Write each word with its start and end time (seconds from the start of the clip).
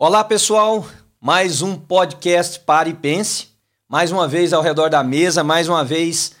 Olá, 0.00 0.22
pessoal. 0.22 0.86
Mais 1.20 1.60
um 1.60 1.74
podcast 1.74 2.60
Pare 2.60 2.90
e 2.90 2.94
Pense. 2.94 3.48
Mais 3.88 4.12
uma 4.12 4.28
vez 4.28 4.52
ao 4.52 4.62
redor 4.62 4.88
da 4.88 5.02
mesa, 5.02 5.42
mais 5.42 5.68
uma 5.68 5.84
vez 5.84 6.34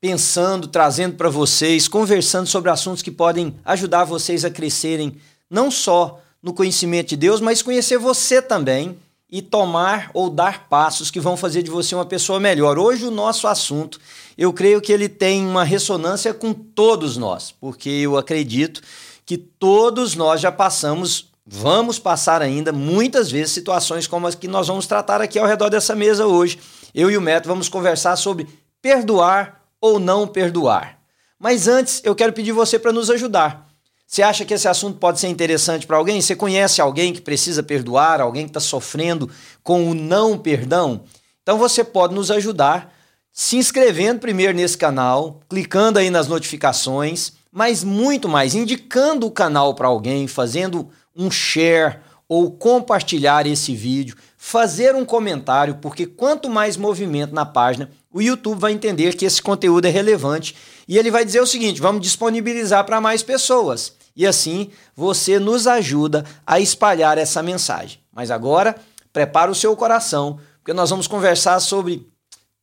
pensando, 0.00 0.68
trazendo 0.68 1.16
para 1.16 1.28
vocês, 1.28 1.88
conversando 1.88 2.46
sobre 2.46 2.70
assuntos 2.70 3.02
que 3.02 3.10
podem 3.10 3.56
ajudar 3.64 4.04
vocês 4.04 4.44
a 4.44 4.50
crescerem 4.50 5.16
não 5.50 5.72
só 5.72 6.22
no 6.40 6.54
conhecimento 6.54 7.08
de 7.08 7.16
Deus, 7.16 7.40
mas 7.40 7.62
conhecer 7.62 7.98
você 7.98 8.40
também 8.40 8.96
e 9.28 9.42
tomar 9.42 10.12
ou 10.14 10.30
dar 10.30 10.68
passos 10.68 11.10
que 11.10 11.18
vão 11.18 11.36
fazer 11.36 11.64
de 11.64 11.70
você 11.70 11.96
uma 11.96 12.06
pessoa 12.06 12.38
melhor. 12.38 12.78
Hoje 12.78 13.04
o 13.04 13.10
nosso 13.10 13.48
assunto, 13.48 13.98
eu 14.38 14.52
creio 14.52 14.80
que 14.80 14.92
ele 14.92 15.08
tem 15.08 15.44
uma 15.44 15.64
ressonância 15.64 16.32
com 16.32 16.52
todos 16.52 17.16
nós, 17.16 17.50
porque 17.50 17.90
eu 17.90 18.16
acredito 18.16 18.80
que 19.26 19.36
todos 19.36 20.14
nós 20.14 20.40
já 20.40 20.52
passamos, 20.52 21.29
vamos 21.46 21.98
passar 21.98 22.42
ainda 22.42 22.72
muitas 22.72 23.30
vezes 23.30 23.52
situações 23.52 24.06
como 24.06 24.26
as 24.26 24.34
que 24.34 24.48
nós 24.48 24.68
vamos 24.68 24.86
tratar 24.86 25.20
aqui 25.20 25.38
ao 25.38 25.46
redor 25.46 25.68
dessa 25.68 25.94
mesa 25.94 26.26
hoje. 26.26 26.58
Eu 26.94 27.10
e 27.10 27.16
o 27.16 27.20
Neto 27.20 27.48
vamos 27.48 27.68
conversar 27.68 28.16
sobre 28.16 28.48
perdoar 28.80 29.62
ou 29.80 29.98
não 29.98 30.26
perdoar. 30.26 30.98
Mas 31.38 31.66
antes, 31.68 32.02
eu 32.04 32.14
quero 32.14 32.32
pedir 32.32 32.52
você 32.52 32.78
para 32.78 32.92
nos 32.92 33.10
ajudar. 33.10 33.68
Você 34.06 34.22
acha 34.22 34.44
que 34.44 34.52
esse 34.52 34.66
assunto 34.66 34.98
pode 34.98 35.20
ser 35.20 35.28
interessante 35.28 35.86
para 35.86 35.96
alguém? 35.96 36.20
Você 36.20 36.34
conhece 36.34 36.80
alguém 36.80 37.12
que 37.12 37.20
precisa 37.20 37.62
perdoar, 37.62 38.20
alguém 38.20 38.44
que 38.44 38.50
está 38.50 38.60
sofrendo 38.60 39.30
com 39.62 39.88
o 39.88 39.94
não 39.94 40.36
perdão? 40.36 41.04
Então 41.42 41.56
você 41.56 41.84
pode 41.84 42.14
nos 42.14 42.30
ajudar 42.30 42.92
se 43.32 43.56
inscrevendo 43.56 44.20
primeiro 44.20 44.52
nesse 44.52 44.76
canal, 44.76 45.40
clicando 45.48 45.98
aí 45.98 46.10
nas 46.10 46.26
notificações, 46.26 47.32
mas 47.50 47.84
muito 47.84 48.28
mais, 48.28 48.54
indicando 48.54 49.26
o 49.26 49.30
canal 49.30 49.74
para 49.74 49.88
alguém, 49.88 50.26
fazendo 50.26 50.88
um 51.16 51.30
share 51.30 51.98
ou 52.28 52.50
compartilhar 52.50 53.46
esse 53.46 53.74
vídeo, 53.74 54.16
fazer 54.36 54.94
um 54.94 55.04
comentário, 55.04 55.76
porque 55.76 56.06
quanto 56.06 56.48
mais 56.48 56.76
movimento 56.76 57.34
na 57.34 57.44
página, 57.44 57.90
o 58.12 58.22
YouTube 58.22 58.58
vai 58.58 58.72
entender 58.72 59.16
que 59.16 59.24
esse 59.24 59.42
conteúdo 59.42 59.86
é 59.86 59.90
relevante 59.90 60.54
e 60.86 60.96
ele 60.96 61.10
vai 61.10 61.24
dizer 61.24 61.40
o 61.40 61.46
seguinte: 61.46 61.80
vamos 61.80 62.02
disponibilizar 62.02 62.84
para 62.84 63.00
mais 63.00 63.22
pessoas. 63.22 63.94
E 64.16 64.26
assim 64.26 64.70
você 64.94 65.38
nos 65.38 65.66
ajuda 65.66 66.24
a 66.46 66.60
espalhar 66.60 67.18
essa 67.18 67.42
mensagem. 67.42 68.00
Mas 68.12 68.30
agora, 68.30 68.76
prepara 69.12 69.50
o 69.50 69.54
seu 69.54 69.76
coração, 69.76 70.38
porque 70.58 70.72
nós 70.72 70.90
vamos 70.90 71.06
conversar 71.06 71.58
sobre 71.60 72.06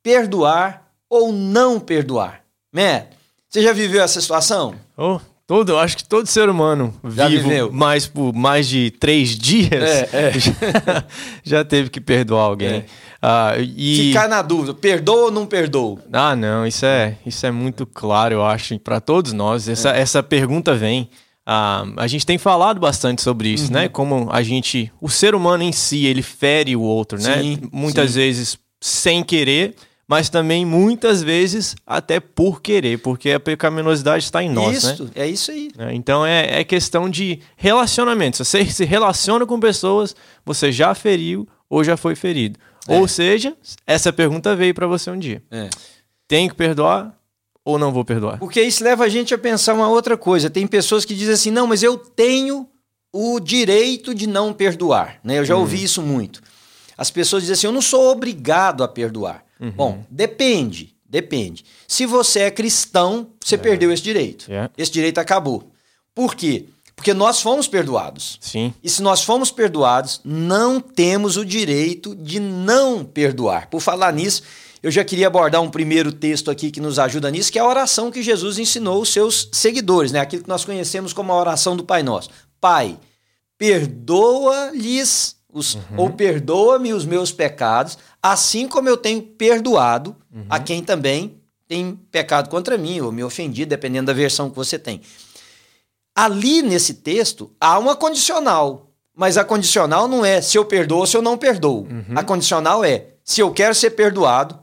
perdoar 0.04 0.89
ou 1.09 1.32
não 1.32 1.80
perdoar. 1.80 2.42
Matt, 2.72 3.08
você 3.50 3.61
já 3.61 3.73
viveu 3.73 4.02
essa 4.02 4.20
situação? 4.20 4.76
Oh, 4.98 5.20
todo, 5.48 5.70
eu 5.70 5.80
acho 5.80 5.95
que 5.95 6.03
todo 6.03 6.28
ser 6.28 6.50
humano 6.50 6.94
já 7.09 7.30
vivo 7.30 7.44
viveu. 7.48 7.72
mais 7.72 8.06
por 8.06 8.34
mais 8.36 8.67
de 8.67 8.92
três 8.92 9.30
dias 9.30 9.72
é, 9.72 10.09
é. 10.12 10.34
Já, 10.38 11.04
já, 11.44 11.66
teve 11.66 11.89
que 11.89 12.02
perdoar 12.02 12.44
alguém. 12.44 12.70
É. 12.70 12.86
Ah, 13.22 13.54
e... 13.58 14.09
Ficar 14.09 14.28
na 14.28 14.42
dúvida, 14.42 14.73
perdoa 14.73 15.26
ou 15.26 15.31
não 15.31 15.45
perdoa? 15.45 16.00
Ah, 16.12 16.36
não, 16.36 16.67
isso 16.67 16.86
é, 16.86 17.16
isso 17.26 17.45
é 17.45 17.52
muito 17.52 17.86
claro, 17.86 18.36
eu 18.36 18.45
acho, 18.45 18.78
para 18.80 19.00
todos 19.00 19.34
nós. 19.34 19.67
Essa, 19.67 19.95
é. 19.95 20.02
essa 20.02 20.22
pergunta 20.22 20.76
vem. 20.76 21.09
Ah, 21.45 21.86
a 21.95 22.08
gente 22.08 22.26
tem 22.26 22.38
falado 22.38 22.80
bastante 22.80 23.22
sobre 23.22 23.48
isso, 23.48 23.72
né? 23.72 23.80
uhum. 23.80 23.84
né? 23.86 23.89
Como 23.89 24.28
a 24.32 24.44
gente, 24.44 24.92
o 25.00 25.09
ser 25.09 25.34
humano 25.34 25.64
em 25.64 25.72
si, 25.72 26.06
ele 26.06 26.22
fere 26.22 26.76
o 26.76 26.82
outro, 26.82 27.17
né? 27.22 27.42
sim, 27.42 27.58
né? 27.61 27.70
Muitas 27.72 28.11
sim. 28.11 28.20
vezes 28.20 28.59
sem 28.82 29.23
querer, 29.23 29.73
mas 30.08 30.30
também 30.30 30.66
muitas 30.66 31.22
vezes 31.22 31.75
até 31.86 32.19
por 32.19 32.61
querer, 32.61 33.00
porque 33.00 33.31
a 33.31 33.39
pecaminosidade 33.39 34.23
está 34.23 34.41
em 34.41 34.49
nós, 34.49 34.83
isso, 34.83 35.03
né? 35.03 35.09
É 35.16 35.27
isso 35.27 35.52
aí. 35.52 35.69
É, 35.77 35.94
então 35.94 36.25
é, 36.25 36.61
é 36.61 36.64
questão 36.64 37.09
de 37.09 37.39
relacionamento. 37.55 38.38
Se 38.38 38.45
você 38.45 38.66
se 38.66 38.86
relaciona 38.86 39.45
com 39.45 39.59
pessoas, 39.59 40.16
você 40.45 40.72
já 40.72 40.95
feriu 40.95 41.47
ou 41.69 41.83
já 41.83 41.97
foi 41.97 42.16
ferido. 42.16 42.58
É. 42.88 42.97
Ou 42.97 43.08
seja, 43.08 43.55
essa 43.86 44.14
pergunta 44.14 44.55
veio 44.55 44.73
para 44.73 44.88
você 44.88 45.11
um 45.11 45.19
dia. 45.19 45.44
É. 45.52 45.69
Tem 46.27 46.47
que 46.47 46.55
perdoar? 46.55 47.17
ou 47.67 47.77
não 47.77 47.92
vou 47.92 48.05
perdoar? 48.05 48.39
Porque 48.39 48.61
isso 48.61 48.82
leva 48.82 49.03
a 49.03 49.09
gente 49.09 49.33
a 49.33 49.37
pensar 49.37 49.73
uma 49.73 49.89
outra 49.89 50.15
coisa. 50.15 50.49
Tem 50.49 50.65
pessoas 50.65 51.03
que 51.03 51.14
dizem 51.14 51.33
assim: 51.33 51.52
não, 51.52 51.67
mas 51.67 51.83
eu 51.83 51.98
tenho 51.98 52.65
o 53.11 53.42
direito 53.42 54.15
de 54.15 54.26
não 54.26 54.53
perdoar. 54.53 55.20
Né? 55.21 55.39
Eu 55.39 55.43
já 55.43 55.55
uhum. 55.55 55.61
ouvi 55.61 55.83
isso 55.83 56.02
muito. 56.02 56.42
As 56.98 57.11
pessoas 57.11 57.43
dizem 57.43 57.53
assim: 57.53 57.67
eu 57.67 57.73
não 57.73 57.82
sou 57.82 58.09
obrigado 58.09 58.86
a 58.86 58.87
perdoar. 58.87 59.43
Uhum. 59.60 59.72
Bom, 59.72 60.06
depende. 60.10 60.95
Depende. 61.10 61.64
Se 61.88 62.06
você 62.06 62.42
é 62.42 62.52
cristão, 62.52 63.30
você 63.42 63.56
é. 63.56 63.58
perdeu 63.58 63.92
esse 63.92 64.04
direito. 64.04 64.50
Yeah. 64.50 64.72
Esse 64.78 64.92
direito 64.92 65.20
acabou. 65.20 65.72
Por 66.14 66.36
quê? 66.36 66.66
Porque 66.95 67.14
nós 67.14 67.42
fomos 67.42 67.68
perdoados. 67.68 68.38
Sim. 68.42 68.73
E 68.84 68.90
se 68.90 69.02
nós 69.02 69.23
fomos 69.23 69.52
perdoados, 69.52 70.20
não 70.26 70.82
temos 70.82 71.38
o 71.38 71.45
direito 71.45 72.14
de 72.16 72.40
não 72.40 73.06
perdoar. 73.06 73.70
Por 73.70 73.80
falar 73.80 74.12
nisso, 74.12 74.42
eu 74.84 74.92
já 74.92 75.04
queria 75.04 75.28
abordar 75.28 75.62
um 75.62 75.70
primeiro 75.70 76.12
texto 76.12 76.52
aqui 76.52 76.72
que 76.72 76.82
nos 76.82 77.00
ajuda 77.00 77.32
nisso, 77.32 77.52
que 77.52 77.60
é 77.60 77.62
a 77.62 77.68
oração 77.68 78.12
que 78.12 78.24
Jesus 78.24 78.58
ensinou 78.58 79.02
os 79.02 79.10
seus 79.10 79.48
seguidores, 79.54 80.12
né? 80.12 80.20
Aquilo 80.20 80.44
que 80.44 80.50
nós 80.50 80.66
conhecemos 80.66 81.14
como 81.14 81.32
a 81.32 81.39
oração 81.39 81.78
do 81.78 81.84
Pai 81.84 82.04
Nosso. 82.04 82.30
Pai, 82.60 83.00
perdoa-lhes 83.58 85.36
os, 85.52 85.75
uhum. 85.75 85.81
ou 85.97 86.09
perdoa-me 86.11 86.93
os 86.93 87.05
meus 87.05 87.31
pecados, 87.31 87.97
assim 88.21 88.67
como 88.67 88.89
eu 88.89 88.97
tenho 88.97 89.21
perdoado 89.21 90.15
uhum. 90.33 90.45
a 90.49 90.59
quem 90.59 90.83
também 90.83 91.37
tem 91.67 91.99
pecado 92.11 92.49
contra 92.49 92.77
mim 92.77 93.02
ou 93.02 93.11
me 93.11 93.23
ofendido, 93.23 93.69
dependendo 93.69 94.08
da 94.08 94.13
versão 94.13 94.49
que 94.49 94.55
você 94.55 94.80
tem. 94.80 95.02
Ali 96.15 96.61
nesse 96.61 96.95
texto 96.95 97.52
há 97.59 97.77
uma 97.77 97.95
condicional, 97.95 98.91
mas 99.15 99.37
a 99.37 99.43
condicional 99.43 100.08
não 100.08 100.23
é 100.23 100.41
se 100.41 100.58
eu 100.58 100.65
perdoo 100.65 100.99
ou 100.99 101.08
se 101.08 101.17
eu 101.17 101.21
não 101.21 101.37
perdoo. 101.37 101.87
Uhum. 101.89 102.15
A 102.15 102.23
condicional 102.23 102.83
é 102.83 103.08
se 103.23 103.41
eu 103.41 103.52
quero 103.52 103.75
ser 103.75 103.91
perdoado, 103.91 104.58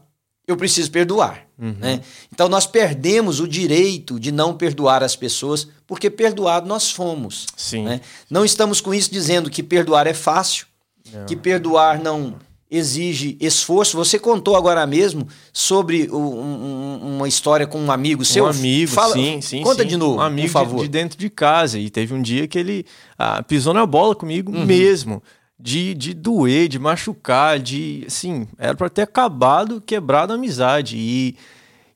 eu 0.47 0.57
preciso 0.57 0.91
perdoar. 0.91 1.45
Uhum. 1.59 1.77
Né? 1.79 2.01
Então 2.33 2.49
nós 2.49 2.67
perdemos 2.67 3.41
o 3.41 3.47
direito 3.47 4.19
de 4.19 4.33
não 4.33 4.57
perdoar 4.57 5.03
as 5.03 5.15
pessoas, 5.15 5.69
porque 5.87 6.11
perdoado 6.11 6.67
nós 6.67 6.91
fomos. 6.91 7.47
Sim. 7.57 7.85
Né? 7.85 8.01
Não 8.29 8.45
estamos 8.45 8.81
com 8.81 8.93
isso 8.93 9.11
dizendo 9.11 9.51
que 9.51 9.63
perdoar 9.63 10.07
é 10.07 10.15
fácil, 10.15 10.67
não. 11.15 11.27
que 11.27 11.37
perdoar 11.37 12.03
não 12.03 12.35
exige 12.71 13.37
esforço. 13.41 13.97
Você 13.97 14.19
contou 14.19 14.57
agora 14.57 14.87
mesmo 14.87 15.29
sobre 15.53 16.09
o, 16.11 16.19
um, 16.19 17.17
uma 17.17 17.29
história 17.29 17.67
com 17.67 17.79
um 17.81 17.91
amigo 17.91 18.25
seu. 18.25 18.45
Um 18.45 18.49
amigo, 18.49 18.91
Fala, 18.91 19.15
sim, 19.15 19.41
sim. 19.41 19.63
Conta 19.63 19.83
sim. 19.83 19.89
de 19.89 19.97
novo, 19.97 20.19
um 20.19 20.21
amigo 20.21 20.49
por 20.49 20.53
favor. 20.53 20.77
De, 20.79 20.83
de, 20.83 20.89
dentro 20.89 21.19
de 21.19 21.31
casa. 21.31 21.79
E 21.79 21.89
teve 21.89 22.15
um 22.15 22.21
dia 22.21 22.49
que 22.49 22.59
ele 22.59 22.85
ah, 23.19 23.43
pisou 23.43 23.73
na 23.73 23.87
bola 23.87 24.15
comigo 24.15 24.53
uhum. 24.53 24.65
mesmo 24.65 25.23
de, 25.59 25.95
de 25.95 26.13
doer, 26.13 26.69
de 26.69 26.79
machucar, 26.79 27.59
de. 27.59 28.05
Assim, 28.07 28.47
era 28.59 28.75
para 28.75 28.91
ter 28.91 29.03
acabado, 29.03 29.81
quebrado 29.81 30.33
a 30.33 30.37
amizade. 30.37 30.97
E 30.97 31.37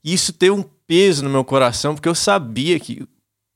isso 0.02 0.32
ter 0.32 0.50
um 0.50 0.64
peso 0.86 1.22
no 1.22 1.30
meu 1.30 1.44
coração, 1.44 1.94
porque 1.94 2.08
eu 2.08 2.14
sabia 2.14 2.78
que, 2.80 3.06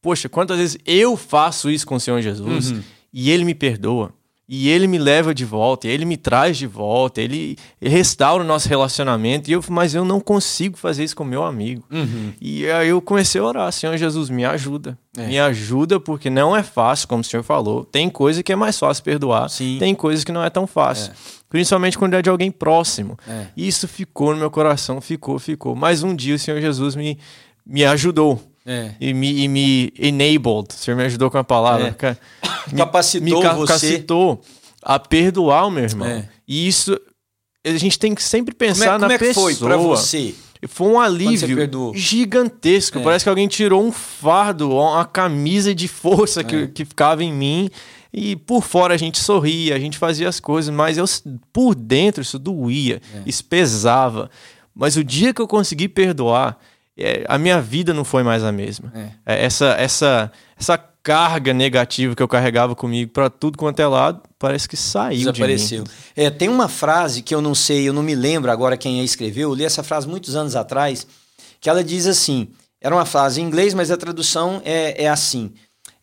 poxa, 0.03 0.29
quantas 0.29 0.59
vezes 0.59 0.79
eu 0.85 1.17
faço 1.17 1.71
isso 1.71 1.87
com 1.87 1.95
o 1.95 2.01
Senhor 2.01 2.21
Jesus 2.21 2.73
uhum. 2.73 2.83
e 3.13 3.31
ele 3.31 3.45
me 3.45 3.55
perdoa. 3.55 4.13
E 4.55 4.69
ele 4.69 4.87
me 4.87 4.99
leva 4.99 5.35
de 5.35 5.47
volta, 5.47 5.89
ele 5.89 6.05
me 6.05 6.19
traz 6.19 6.59
de 6.59 6.67
volta, 6.67 7.23
ele, 7.23 7.57
restaura 7.81 8.45
o 8.45 8.47
nosso 8.47 8.69
relacionamento. 8.69 9.49
E 9.49 9.55
eu, 9.55 9.65
mas 9.71 9.95
eu 9.95 10.05
não 10.05 10.21
consigo 10.21 10.77
fazer 10.77 11.05
isso 11.05 11.17
com 11.17 11.25
meu 11.25 11.43
amigo. 11.43 11.83
Uhum. 11.91 12.35
E 12.39 12.69
aí 12.71 12.91
eu 12.91 13.01
comecei 13.01 13.41
a 13.41 13.45
orar, 13.45 13.73
Senhor 13.73 13.97
Jesus, 13.97 14.29
me 14.29 14.45
ajuda. 14.45 14.99
É. 15.17 15.27
Me 15.27 15.41
ajuda, 15.41 15.99
porque 15.99 16.29
não 16.29 16.55
é 16.55 16.63
fácil, 16.63 17.09
como 17.09 17.23
o 17.23 17.25
senhor 17.25 17.43
falou. 17.43 17.83
Tem 17.83 18.11
coisa 18.11 18.43
que 18.43 18.53
é 18.53 18.57
mais 18.57 18.79
fácil 18.79 19.03
perdoar, 19.03 19.49
Sim. 19.49 19.79
tem 19.79 19.95
coisas 19.95 20.23
que 20.23 20.31
não 20.31 20.45
é 20.45 20.51
tão 20.51 20.67
fácil. 20.67 21.13
É. 21.13 21.15
Principalmente 21.49 21.97
quando 21.97 22.13
é 22.13 22.21
de 22.21 22.29
alguém 22.29 22.51
próximo. 22.51 23.19
É. 23.27 23.47
Isso 23.57 23.89
ficou 23.89 24.35
no 24.35 24.39
meu 24.39 24.51
coração, 24.51 25.01
ficou, 25.01 25.39
ficou. 25.39 25.75
Mas 25.75 26.03
um 26.03 26.15
dia 26.15 26.35
o 26.35 26.39
Senhor 26.39 26.61
Jesus 26.61 26.95
me, 26.95 27.19
me 27.65 27.87
ajudou. 27.87 28.39
É. 28.65 28.93
E, 29.01 29.13
me, 29.13 29.43
e 29.43 29.49
me 29.49 29.93
enabled, 29.99 30.69
o 30.71 30.73
senhor 30.73 30.97
me 30.97 31.05
ajudou 31.05 31.31
com 31.31 31.39
a 31.39 31.45
palavra. 31.45 31.97
É. 32.01 32.17
Me, 32.71 32.79
capacitou 32.79 33.39
me 33.39 33.43
capacitou 33.43 34.37
você. 34.37 34.53
a 34.81 34.97
perdoar 34.97 35.67
o 35.67 35.71
meu 35.71 35.83
irmão. 35.83 36.07
É. 36.07 36.29
E 36.47 36.69
isso, 36.69 36.97
a 37.67 37.77
gente 37.77 37.99
tem 37.99 38.15
que 38.15 38.23
sempre 38.23 38.55
pensar 38.55 38.99
como 39.01 39.07
é, 39.07 39.09
como 39.09 39.13
na 39.13 39.19
pessoa. 39.19 39.47
Como 39.47 39.59
foi 39.59 39.69
para 39.69 39.77
você? 39.77 40.35
Foi 40.69 40.87
um 40.87 41.01
alívio 41.01 41.93
gigantesco. 41.93 43.01
É. 43.01 43.03
Parece 43.03 43.25
que 43.25 43.29
alguém 43.29 43.49
tirou 43.49 43.85
um 43.85 43.91
fardo, 43.91 44.71
uma 44.71 45.05
camisa 45.05 45.75
de 45.75 45.89
força 45.89 46.45
que, 46.45 46.55
é. 46.55 46.67
que 46.69 46.85
ficava 46.85 47.25
em 47.25 47.33
mim. 47.33 47.69
E 48.13 48.37
por 48.37 48.63
fora 48.63 48.95
a 48.95 48.97
gente 48.97 49.19
sorria, 49.19 49.75
a 49.75 49.79
gente 49.79 49.99
fazia 49.99 50.29
as 50.29 50.39
coisas, 50.39 50.73
mas 50.73 50.99
eu, 50.99 51.05
por 51.53 51.75
dentro 51.75 52.23
isso 52.23 52.39
doía, 52.39 53.01
isso 53.25 53.45
pesava. 53.45 54.31
Mas 54.75 54.97
o 54.97 55.03
dia 55.03 55.33
que 55.33 55.41
eu 55.41 55.49
consegui 55.49 55.89
perdoar, 55.89 56.59
é, 56.99 57.25
a 57.29 57.39
minha 57.39 57.61
vida 57.61 57.95
não 57.95 58.05
foi 58.05 58.23
mais 58.23 58.45
a 58.45 58.53
mesma. 58.53 58.93
É. 58.95 59.35
é 59.35 59.45
essa, 59.45 59.67
essa, 59.79 60.33
essa 60.59 60.77
carga 61.03 61.53
negativa 61.53 62.15
que 62.15 62.23
eu 62.23 62.29
carregava 62.29 62.77
comigo 62.77 63.11
para 63.11 63.29
tudo 63.29 63.59
quanto 63.59 63.81
é 63.81 63.87
lado, 63.87 64.23
parece 64.39 64.69
que 64.69 64.77
saiu 64.77 65.33
Desapareceu. 65.33 65.85
de 65.85 65.91
mim. 65.91 65.97
É, 66.15 66.31
tem 66.31 66.49
uma 66.49 66.69
frase 66.69 67.23
que 67.23 67.35
eu 67.35 67.41
não 67.41 67.55
sei, 67.55 67.89
eu 67.89 67.93
não 67.93 68.03
me 68.03 68.15
lembro 68.15 68.51
agora 68.51 68.77
quem 68.77 69.01
a 69.01 69.05
escreveu, 69.05 69.51
eu 69.51 69.55
li 69.55 69.65
essa 69.65 69.83
frase 69.83 70.07
muitos 70.07 70.37
anos 70.37 70.55
atrás, 70.55 71.07
que 71.61 71.69
ela 71.69 71.83
diz 71.83 72.07
assim, 72.07 72.49
era 72.81 72.95
uma 72.95 73.07
frase 73.07 73.41
em 73.41 73.45
inglês, 73.45 73.75
mas 73.75 73.91
a 73.91 73.97
tradução 73.97 74.61
é, 74.65 75.05
é 75.05 75.09
assim, 75.09 75.53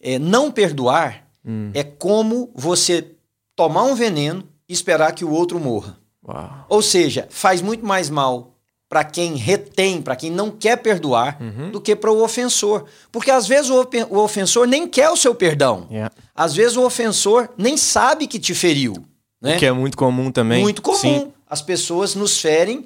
é, 0.02 0.20
não 0.20 0.52
perdoar 0.52 1.26
hum. 1.46 1.72
é 1.74 1.84
como 1.84 2.52
você 2.54 3.16
tomar 3.56 3.84
um 3.84 3.96
veneno 3.96 4.48
e 4.68 4.74
esperar 4.74 5.14
que 5.14 5.24
o 5.24 5.32
outro 5.32 5.60
morra. 5.60 5.98
Uau. 6.28 6.66
Ou 6.68 6.82
seja, 6.82 7.28
faz 7.30 7.62
muito 7.62 7.86
mais 7.86 8.10
mal 8.10 8.59
para 8.90 9.04
quem 9.04 9.36
retém, 9.36 10.02
para 10.02 10.16
quem 10.16 10.32
não 10.32 10.50
quer 10.50 10.76
perdoar, 10.78 11.38
Uhum. 11.40 11.70
do 11.70 11.80
que 11.80 11.96
para 11.96 12.12
o 12.12 12.24
ofensor. 12.24 12.86
Porque 13.12 13.30
às 13.30 13.48
vezes 13.48 13.70
o, 13.70 13.88
o 14.10 14.18
ofensor 14.18 14.66
nem 14.68 14.88
quer 14.88 15.10
o 15.12 15.16
seu 15.16 15.36
perdão. 15.36 15.88
Yeah. 15.92 16.12
Às 16.36 16.56
vezes 16.56 16.76
o 16.76 16.84
ofensor 16.84 17.50
nem 17.56 17.78
sabe 17.78 18.26
que 18.26 18.40
te 18.40 18.56
feriu. 18.56 18.96
Né? 19.40 19.58
Que 19.58 19.68
é 19.68 19.72
muito 19.72 19.96
comum 19.96 20.32
também. 20.32 20.62
Muito 20.64 20.82
comum. 20.82 20.98
Sim. 20.98 21.32
As 21.48 21.62
pessoas 21.62 22.16
nos 22.16 22.42
ferem 22.42 22.84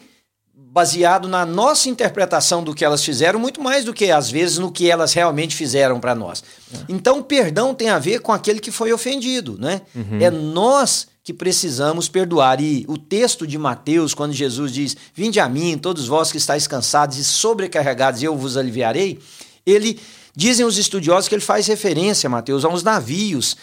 baseado 0.54 1.28
na 1.28 1.46
nossa 1.46 1.88
interpretação 1.88 2.64
do 2.64 2.74
que 2.74 2.84
elas 2.84 3.04
fizeram, 3.04 3.40
muito 3.40 3.62
mais 3.62 3.86
do 3.86 3.94
que 3.94 4.12
às 4.12 4.30
vezes 4.30 4.58
no 4.58 4.72
que 4.72 4.90
elas 4.90 5.14
realmente 5.14 5.56
fizeram 5.56 6.00
para 6.00 6.14
nós. 6.16 6.44
Então, 6.90 7.20
o 7.20 7.24
perdão 7.24 7.74
tem 7.74 7.90
a 7.90 8.00
ver 8.00 8.20
com 8.22 8.32
aquele 8.32 8.60
que 8.60 8.72
foi 8.72 8.92
ofendido, 8.92 9.58
né? 9.60 9.82
É 10.20 10.30
nós 10.32 11.08
que 11.24 11.34
precisamos 11.34 12.10
perdoar. 12.10 12.60
E 12.62 12.86
o 12.88 12.98
texto 12.98 13.48
de 13.48 13.58
Mateus, 13.58 14.14
quando 14.14 14.34
Jesus 14.34 14.72
diz: 14.72 14.98
"Vinde 15.14 15.40
a 15.40 15.48
mim, 15.48 15.78
todos 15.78 16.08
vós 16.08 16.32
que 16.32 16.38
estáis 16.38 16.68
cansados 16.68 17.18
e 17.18 17.24
sobrecarregados, 17.24 18.22
e 18.22 18.26
eu 18.26 18.36
vos 18.38 18.58
aliviarei", 18.58 19.20
ele 19.66 20.00
dizem 20.36 20.66
os 20.66 20.78
estudiosos 20.78 21.28
que 21.30 21.36
ele 21.36 21.42
faz 21.42 21.66
referência, 21.68 22.30
Mateus, 22.30 22.66
a 22.66 22.70
uns 22.70 22.84
navios 22.84 23.56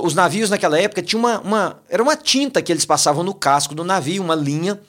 os 0.00 0.14
navios 0.14 0.48
naquela 0.48 0.78
época 0.80 1.02
tinha 1.02 1.18
uma, 1.18 1.38
uma- 1.40 1.76
era 1.86 2.02
uma 2.02 2.16
tinta 2.16 2.62
que 2.62 2.72
eles 2.72 2.86
passavam 2.86 3.22
no 3.22 3.34
casco 3.34 3.74
do 3.74 3.84
navio, 3.84 4.22
uma 4.22 4.34
linha, 4.34 4.80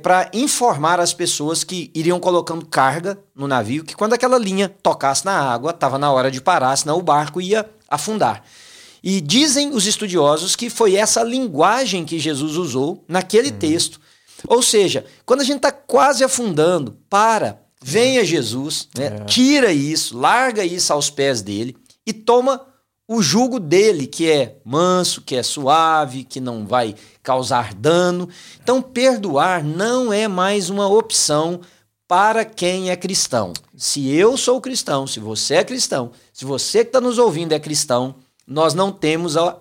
para 0.00 0.30
informar 0.32 1.00
as 1.00 1.12
pessoas 1.12 1.64
que 1.64 1.90
iriam 1.92 2.20
colocando 2.20 2.64
carga 2.64 3.18
no 3.34 3.48
navio, 3.48 3.82
que 3.82 3.96
quando 3.96 4.12
aquela 4.12 4.38
linha 4.38 4.68
tocasse 4.80 5.24
na 5.24 5.32
água, 5.32 5.72
estava 5.72 5.98
na 5.98 6.12
hora 6.12 6.30
de 6.30 6.40
parar, 6.40 6.76
senão 6.76 6.98
o 6.98 7.02
barco 7.02 7.40
ia 7.40 7.68
afundar. 7.90 8.44
E 9.02 9.20
dizem 9.20 9.70
os 9.70 9.86
estudiosos 9.86 10.54
que 10.54 10.70
foi 10.70 10.94
essa 10.94 11.22
linguagem 11.22 12.04
que 12.04 12.18
Jesus 12.18 12.56
usou 12.56 13.04
naquele 13.08 13.50
texto. 13.50 14.00
Ou 14.46 14.62
seja, 14.62 15.04
quando 15.26 15.40
a 15.40 15.44
gente 15.44 15.56
está 15.56 15.72
quase 15.72 16.22
afundando, 16.22 16.96
para, 17.10 17.60
venha 17.82 18.24
Jesus, 18.24 18.88
né, 18.96 19.20
tira 19.20 19.72
isso, 19.72 20.16
larga 20.16 20.64
isso 20.64 20.92
aos 20.92 21.10
pés 21.10 21.42
dele 21.42 21.76
e 22.06 22.12
toma 22.12 22.64
o 23.06 23.20
jugo 23.20 23.58
dele, 23.60 24.06
que 24.06 24.30
é 24.30 24.56
manso, 24.64 25.20
que 25.20 25.36
é 25.36 25.42
suave, 25.42 26.24
que 26.24 26.40
não 26.40 26.66
vai 26.66 26.94
causar 27.22 27.74
dano. 27.74 28.28
Então, 28.62 28.80
perdoar 28.80 29.62
não 29.62 30.12
é 30.12 30.26
mais 30.28 30.70
uma 30.70 30.88
opção 30.88 31.60
para 32.08 32.44
quem 32.44 32.90
é 32.90 32.96
cristão. 32.96 33.52
Se 33.76 34.10
eu 34.14 34.36
sou 34.36 34.60
cristão, 34.60 35.06
se 35.06 35.18
você 35.20 35.56
é 35.56 35.64
cristão, 35.64 36.12
se 36.32 36.44
você 36.44 36.84
que 36.84 36.88
está 36.88 37.00
nos 37.00 37.18
ouvindo 37.18 37.52
é 37.52 37.58
cristão, 37.58 38.14
nós 38.46 38.74
não 38.74 38.92
temos 38.92 39.36
a 39.36 39.56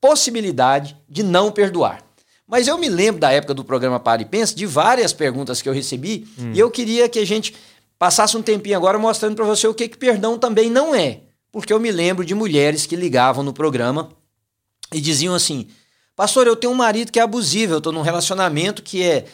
possibilidade 0.00 0.96
de 1.08 1.22
não 1.22 1.50
perdoar. 1.50 2.02
Mas 2.46 2.68
eu 2.68 2.76
me 2.76 2.88
lembro 2.88 3.20
da 3.20 3.30
época 3.30 3.54
do 3.54 3.64
programa 3.64 3.98
Para 3.98 4.22
e 4.22 4.24
Pensa, 4.24 4.54
de 4.54 4.66
várias 4.66 5.12
perguntas 5.12 5.62
que 5.62 5.68
eu 5.68 5.72
recebi, 5.72 6.28
e 6.52 6.58
eu 6.58 6.70
queria 6.70 7.08
que 7.08 7.18
a 7.18 7.26
gente 7.26 7.54
passasse 7.98 8.36
um 8.36 8.42
tempinho 8.42 8.76
agora 8.76 8.98
mostrando 8.98 9.36
para 9.36 9.44
você 9.44 9.66
o 9.66 9.72
que, 9.72 9.88
que 9.88 9.96
perdão 9.96 10.38
também 10.38 10.68
não 10.68 10.94
é. 10.94 11.20
Porque 11.52 11.72
eu 11.72 11.78
me 11.78 11.90
lembro 11.90 12.24
de 12.24 12.34
mulheres 12.34 12.84
que 12.84 12.96
ligavam 12.96 13.44
no 13.44 13.52
programa 13.52 14.10
e 14.92 15.00
diziam 15.00 15.34
assim: 15.34 15.68
Pastor, 16.16 16.46
eu 16.46 16.56
tenho 16.56 16.72
um 16.72 16.76
marido 16.76 17.12
que 17.12 17.20
é 17.20 17.22
abusivo, 17.22 17.74
eu 17.74 17.78
estou 17.78 17.92
num 17.92 18.02
relacionamento 18.02 18.82
que 18.82 19.02
é, 19.02 19.24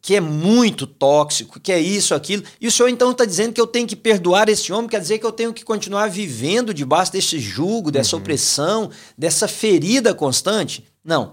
que 0.00 0.14
é 0.14 0.20
muito 0.20 0.86
tóxico, 0.86 1.58
que 1.58 1.72
é 1.72 1.80
isso, 1.80 2.14
aquilo. 2.14 2.42
E 2.60 2.66
o 2.66 2.72
senhor 2.72 2.88
então 2.88 3.10
está 3.10 3.24
dizendo 3.24 3.52
que 3.52 3.60
eu 3.60 3.66
tenho 3.66 3.86
que 3.86 3.96
perdoar 3.96 4.48
esse 4.48 4.72
homem, 4.72 4.88
quer 4.88 5.00
dizer 5.00 5.18
que 5.18 5.26
eu 5.26 5.32
tenho 5.32 5.52
que 5.52 5.64
continuar 5.64 6.08
vivendo 6.08 6.74
debaixo 6.74 7.12
desse 7.12 7.38
jugo, 7.38 7.90
dessa 7.90 8.16
opressão, 8.16 8.90
dessa 9.16 9.48
ferida 9.48 10.14
constante? 10.14 10.84
Não. 11.04 11.32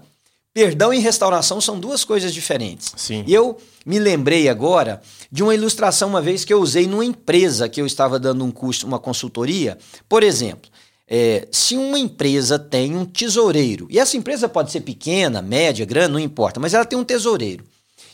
Perdão 0.52 0.92
e 0.92 0.98
restauração 0.98 1.60
são 1.60 1.78
duas 1.78 2.02
coisas 2.02 2.32
diferentes. 2.32 2.92
Sim. 2.96 3.22
E 3.26 3.34
eu 3.34 3.58
me 3.84 3.98
lembrei 3.98 4.48
agora 4.48 5.02
de 5.30 5.42
uma 5.42 5.54
ilustração 5.54 6.08
uma 6.08 6.22
vez 6.22 6.46
que 6.46 6.52
eu 6.52 6.60
usei 6.60 6.86
numa 6.86 7.04
empresa 7.04 7.68
que 7.68 7.80
eu 7.80 7.86
estava 7.86 8.18
dando 8.18 8.42
um 8.42 8.50
curso, 8.50 8.86
uma 8.86 8.98
consultoria. 8.98 9.76
Por 10.08 10.22
exemplo, 10.22 10.70
é, 11.06 11.46
se 11.52 11.76
uma 11.76 11.98
empresa 11.98 12.58
tem 12.58 12.96
um 12.96 13.04
tesoureiro, 13.04 13.86
e 13.90 13.98
essa 13.98 14.16
empresa 14.16 14.48
pode 14.48 14.72
ser 14.72 14.80
pequena, 14.80 15.42
média, 15.42 15.84
grande, 15.84 16.12
não 16.12 16.18
importa, 16.18 16.58
mas 16.58 16.72
ela 16.72 16.86
tem 16.86 16.98
um 16.98 17.04
tesoureiro. 17.04 17.62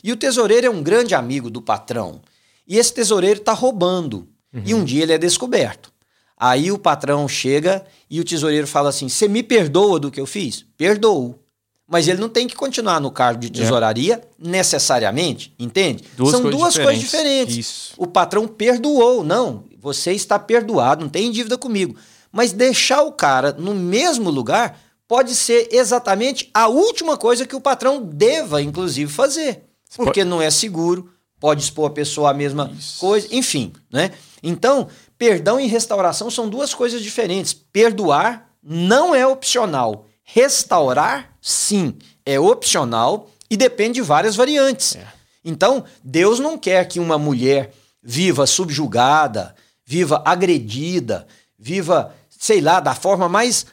E 0.03 0.11
o 0.11 0.17
tesoureiro 0.17 0.67
é 0.67 0.69
um 0.69 0.83
grande 0.83 1.15
amigo 1.15 1.49
do 1.49 1.61
patrão. 1.61 2.21
E 2.67 2.77
esse 2.77 2.93
tesoureiro 2.93 3.39
está 3.39 3.53
roubando. 3.53 4.27
E 4.65 4.73
um 4.73 4.83
dia 4.83 5.01
ele 5.03 5.13
é 5.13 5.17
descoberto. 5.17 5.91
Aí 6.37 6.71
o 6.71 6.77
patrão 6.77 7.27
chega 7.27 7.83
e 8.09 8.19
o 8.19 8.23
tesoureiro 8.23 8.67
fala 8.67 8.89
assim: 8.89 9.09
Você 9.09 9.27
me 9.27 9.41
perdoa 9.41 9.99
do 9.99 10.11
que 10.11 10.19
eu 10.19 10.25
fiz? 10.25 10.65
Perdoo. 10.77 11.39
Mas 11.87 12.07
ele 12.07 12.19
não 12.19 12.29
tem 12.29 12.47
que 12.47 12.55
continuar 12.55 12.99
no 12.99 13.11
cargo 13.11 13.39
de 13.39 13.49
tesouraria 13.49 14.21
necessariamente, 14.39 15.53
entende? 15.59 16.03
Duas 16.15 16.31
São 16.31 16.41
coisas 16.41 16.59
duas 16.59 16.75
coisas 16.75 16.99
diferentes. 16.99 17.55
diferentes. 17.55 17.57
Isso. 17.57 17.93
O 17.97 18.07
patrão 18.07 18.47
perdoou, 18.47 19.23
não. 19.23 19.65
Você 19.79 20.11
está 20.13 20.39
perdoado, 20.39 21.03
não 21.03 21.09
tem 21.09 21.31
dívida 21.31 21.57
comigo. 21.57 21.95
Mas 22.31 22.51
deixar 22.51 23.03
o 23.03 23.11
cara 23.11 23.53
no 23.53 23.75
mesmo 23.75 24.29
lugar 24.29 24.79
pode 25.07 25.35
ser 25.35 25.69
exatamente 25.71 26.49
a 26.53 26.67
última 26.67 27.17
coisa 27.17 27.45
que 27.45 27.55
o 27.55 27.61
patrão 27.61 28.01
deva, 28.01 28.61
inclusive, 28.61 29.11
fazer. 29.11 29.63
Porque 29.95 30.23
não 30.23 30.41
é 30.41 30.49
seguro, 30.49 31.11
pode 31.39 31.61
expor 31.61 31.87
a 31.87 31.93
pessoa 31.93 32.31
à 32.31 32.33
mesma 32.33 32.71
coisa, 32.99 33.27
enfim, 33.31 33.73
né? 33.91 34.11
Então, 34.41 34.87
perdão 35.17 35.59
e 35.59 35.67
restauração 35.67 36.29
são 36.29 36.49
duas 36.49 36.73
coisas 36.73 37.01
diferentes. 37.01 37.53
Perdoar 37.53 38.49
não 38.61 39.13
é 39.13 39.25
opcional. 39.27 40.05
Restaurar, 40.23 41.35
sim, 41.41 41.95
é 42.25 42.39
opcional 42.39 43.29
e 43.49 43.57
depende 43.57 43.95
de 43.95 44.01
várias 44.01 44.35
variantes. 44.35 44.97
Então, 45.43 45.83
Deus 46.03 46.39
não 46.39 46.57
quer 46.57 46.87
que 46.87 46.99
uma 46.99 47.17
mulher 47.17 47.73
viva 48.01 48.47
subjugada, 48.47 49.55
viva 49.85 50.21
agredida, 50.25 51.27
viva, 51.57 52.13
sei 52.29 52.61
lá, 52.61 52.79
da 52.79 52.95
forma 52.95 53.27
mais 53.27 53.65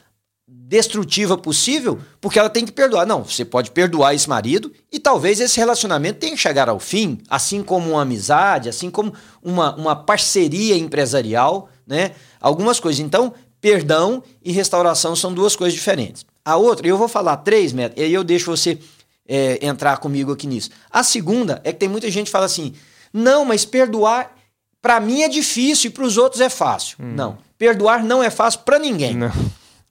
destrutiva 0.71 1.37
possível, 1.37 1.99
porque 2.19 2.39
ela 2.39 2.49
tem 2.49 2.65
que 2.65 2.71
perdoar. 2.71 3.05
Não, 3.05 3.23
você 3.23 3.43
pode 3.43 3.71
perdoar 3.71 4.13
esse 4.13 4.29
marido 4.29 4.71
e 4.91 4.99
talvez 4.99 5.39
esse 5.39 5.57
relacionamento 5.57 6.19
tenha 6.19 6.33
que 6.33 6.41
chegar 6.41 6.69
ao 6.69 6.79
fim, 6.79 7.19
assim 7.29 7.61
como 7.63 7.91
uma 7.91 8.01
amizade, 8.01 8.69
assim 8.69 8.89
como 8.89 9.13
uma, 9.43 9.75
uma 9.75 9.95
parceria 9.95 10.77
empresarial, 10.77 11.69
né? 11.85 12.11
Algumas 12.39 12.79
coisas. 12.79 13.01
Então, 13.01 13.33
perdão 13.59 14.23
e 14.41 14.53
restauração 14.53 15.13
são 15.13 15.33
duas 15.33 15.55
coisas 15.57 15.73
diferentes. 15.73 16.25
A 16.43 16.55
outra, 16.55 16.87
eu 16.87 16.97
vou 16.97 17.07
falar 17.07 17.37
três, 17.37 17.73
Neto, 17.73 17.99
e 17.99 18.03
aí 18.03 18.13
eu 18.13 18.23
deixo 18.23 18.49
você 18.49 18.79
é, 19.27 19.59
entrar 19.65 19.97
comigo 19.97 20.31
aqui 20.31 20.47
nisso. 20.47 20.69
A 20.89 21.03
segunda 21.03 21.61
é 21.63 21.73
que 21.73 21.79
tem 21.79 21.89
muita 21.89 22.09
gente 22.09 22.27
que 22.27 22.31
fala 22.31 22.45
assim: 22.45 22.73
não, 23.13 23.43
mas 23.43 23.65
perdoar 23.65 24.35
para 24.81 24.99
mim 24.99 25.21
é 25.21 25.27
difícil 25.27 25.89
e 25.89 25.93
para 25.93 26.05
os 26.05 26.17
outros 26.17 26.41
é 26.41 26.49
fácil. 26.49 26.97
Não, 26.99 27.37
perdoar 27.57 28.03
não 28.03 28.23
é 28.23 28.29
fácil 28.29 28.61
para 28.61 28.79
ninguém. 28.79 29.15
Não. 29.15 29.31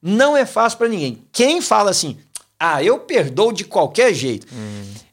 Não 0.02 0.36
é 0.36 0.46
fácil 0.46 0.78
para 0.78 0.88
ninguém. 0.88 1.22
Quem 1.32 1.60
fala 1.60 1.90
assim, 1.90 2.16
ah, 2.58 2.82
eu 2.82 2.98
perdoo 3.00 3.52
de 3.52 3.64
qualquer 3.64 4.12
jeito, 4.14 4.46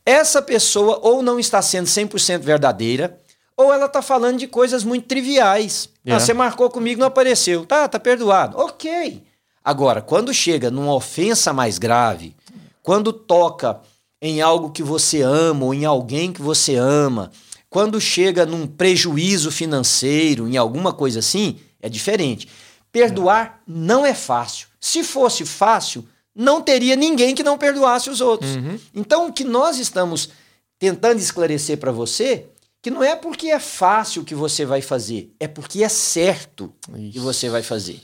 essa 0.06 0.42
pessoa 0.42 1.00
ou 1.02 1.22
não 1.22 1.40
está 1.40 1.62
sendo 1.62 1.88
100% 1.88 2.40
verdadeira, 2.40 3.18
ou 3.56 3.74
ela 3.74 3.88
está 3.88 4.02
falando 4.02 4.38
de 4.38 4.48
coisas 4.48 4.84
muito 4.84 5.06
triviais. 5.08 5.90
Ah, 5.94 5.98
Yeah. 6.10 6.26
você 6.26 6.34
marcou 6.34 6.70
comigo, 6.70 7.02
não 7.02 7.08
apareceu. 7.08 7.66
Tá, 7.66 7.86
tá 7.88 8.00
perdoado. 8.00 8.58
Ok. 8.58 9.24
Agora, 9.64 10.02
quando 10.02 10.34
chega 10.34 10.72
numa 10.72 10.94
ofensa 10.94 11.52
mais 11.52 11.78
grave, 11.78 12.34
quando 12.82 13.12
toca 13.12 13.82
em 14.22 14.40
algo 14.42 14.70
que 14.72 14.82
você 14.82 15.22
ama 15.22 15.66
ou 15.66 15.74
em 15.74 15.84
alguém 15.84 16.32
que 16.32 16.42
você 16.42 16.76
ama, 16.76 17.30
quando 17.70 18.00
chega 18.00 18.46
num 18.46 18.66
prejuízo 18.66 19.52
financeiro, 19.52 20.48
em 20.48 20.56
alguma 20.56 20.94
coisa 20.94 21.20
assim, 21.20 21.58
é 21.82 21.90
diferente. 21.90 22.48
Perdoar 22.92 23.60
não 23.68 24.06
é 24.06 24.14
fácil. 24.14 24.67
Se 24.80 25.04
fosse 25.04 25.46
fácil, 25.46 26.08
não 26.36 26.62
teria 26.62 26.96
ninguém 26.96 27.34
que 27.34 27.44
não 27.44 27.58
perdoasse 27.58 28.10
os 28.10 28.22
outros. 28.22 28.52
Então, 28.94 29.28
o 29.28 29.34
que 29.34 29.44
nós 29.44 29.80
estamos 29.80 30.30
tentando 30.78 31.20
esclarecer 31.20 31.78
para 31.78 31.92
você, 31.92 32.46
que 32.82 32.92
não 32.92 33.04
é 33.04 33.16
porque 33.16 33.48
é 33.48 33.60
fácil 33.60 34.24
que 34.24 34.36
você 34.36 34.66
vai 34.66 34.82
fazer, 34.82 35.34
é 35.40 35.48
porque 35.48 35.84
é 35.84 35.90
certo 35.90 36.72
que 36.94 37.18
Isso. 37.18 37.22
você 37.22 37.50
vai 37.50 37.64
fazer. 37.64 38.00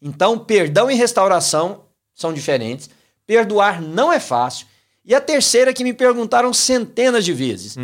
Então, 0.00 0.38
perdão 0.38 0.90
e 0.90 0.94
restauração 0.94 1.84
são 2.14 2.32
diferentes. 2.32 2.90
Perdoar 3.26 3.80
não 3.80 4.12
é 4.12 4.20
fácil. 4.20 4.66
E 5.04 5.14
a 5.14 5.20
terceira 5.20 5.72
que 5.72 5.82
me 5.82 5.94
perguntaram 5.94 6.52
centenas 6.52 7.24
de 7.24 7.32
vezes. 7.32 7.76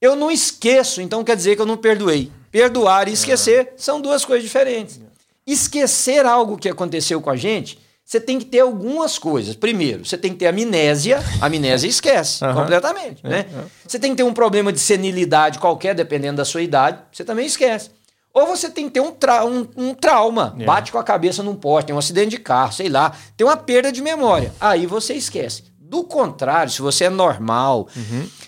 Eu 0.00 0.14
não 0.14 0.30
esqueço, 0.30 1.00
então 1.00 1.24
quer 1.24 1.36
dizer 1.36 1.56
que 1.56 1.62
eu 1.62 1.66
não 1.66 1.76
perdoei. 1.76 2.30
Perdoar 2.50 3.08
e 3.08 3.12
esquecer 3.12 3.72
são 3.76 4.00
duas 4.00 4.24
coisas 4.24 4.44
diferentes. 4.44 5.00
Esquecer 5.46 6.24
algo 6.24 6.56
que 6.56 6.68
aconteceu 6.68 7.20
com 7.20 7.30
a 7.30 7.36
gente, 7.36 7.78
você 8.04 8.20
tem 8.20 8.38
que 8.38 8.44
ter 8.44 8.60
algumas 8.60 9.18
coisas. 9.18 9.54
Primeiro, 9.56 10.04
você 10.04 10.16
tem 10.16 10.32
que 10.32 10.38
ter 10.38 10.46
amnésia. 10.46 11.22
Amnésia 11.40 11.88
esquece 11.88 12.44
Aham. 12.44 12.54
completamente, 12.60 13.24
né? 13.26 13.46
Você 13.86 13.98
tem 13.98 14.10
que 14.12 14.18
ter 14.18 14.22
um 14.22 14.34
problema 14.34 14.72
de 14.72 14.78
senilidade 14.78 15.58
qualquer, 15.58 15.94
dependendo 15.94 16.36
da 16.36 16.44
sua 16.44 16.62
idade. 16.62 16.98
Você 17.12 17.24
também 17.24 17.46
esquece. 17.46 17.90
Ou 18.34 18.46
você 18.46 18.70
tem 18.70 18.86
que 18.86 18.92
ter 18.92 19.00
um, 19.00 19.10
tra 19.10 19.44
um, 19.44 19.66
um 19.76 19.94
trauma, 19.94 20.56
É. 20.58 20.64
bate 20.64 20.90
com 20.90 20.98
a 20.98 21.04
cabeça 21.04 21.42
num 21.42 21.54
poste, 21.54 21.88
tem 21.88 21.94
um 21.94 21.98
acidente 21.98 22.30
de 22.30 22.38
carro, 22.38 22.72
sei 22.72 22.88
lá, 22.88 23.12
tem 23.36 23.46
uma 23.46 23.56
perda 23.56 23.92
de 23.92 24.00
memória. 24.00 24.52
Aí 24.60 24.86
você 24.86 25.12
esquece. 25.14 25.64
Do 25.78 26.02
contrário, 26.04 26.72
se 26.72 26.80
você 26.80 27.04
é 27.04 27.10
normal, 27.10 27.88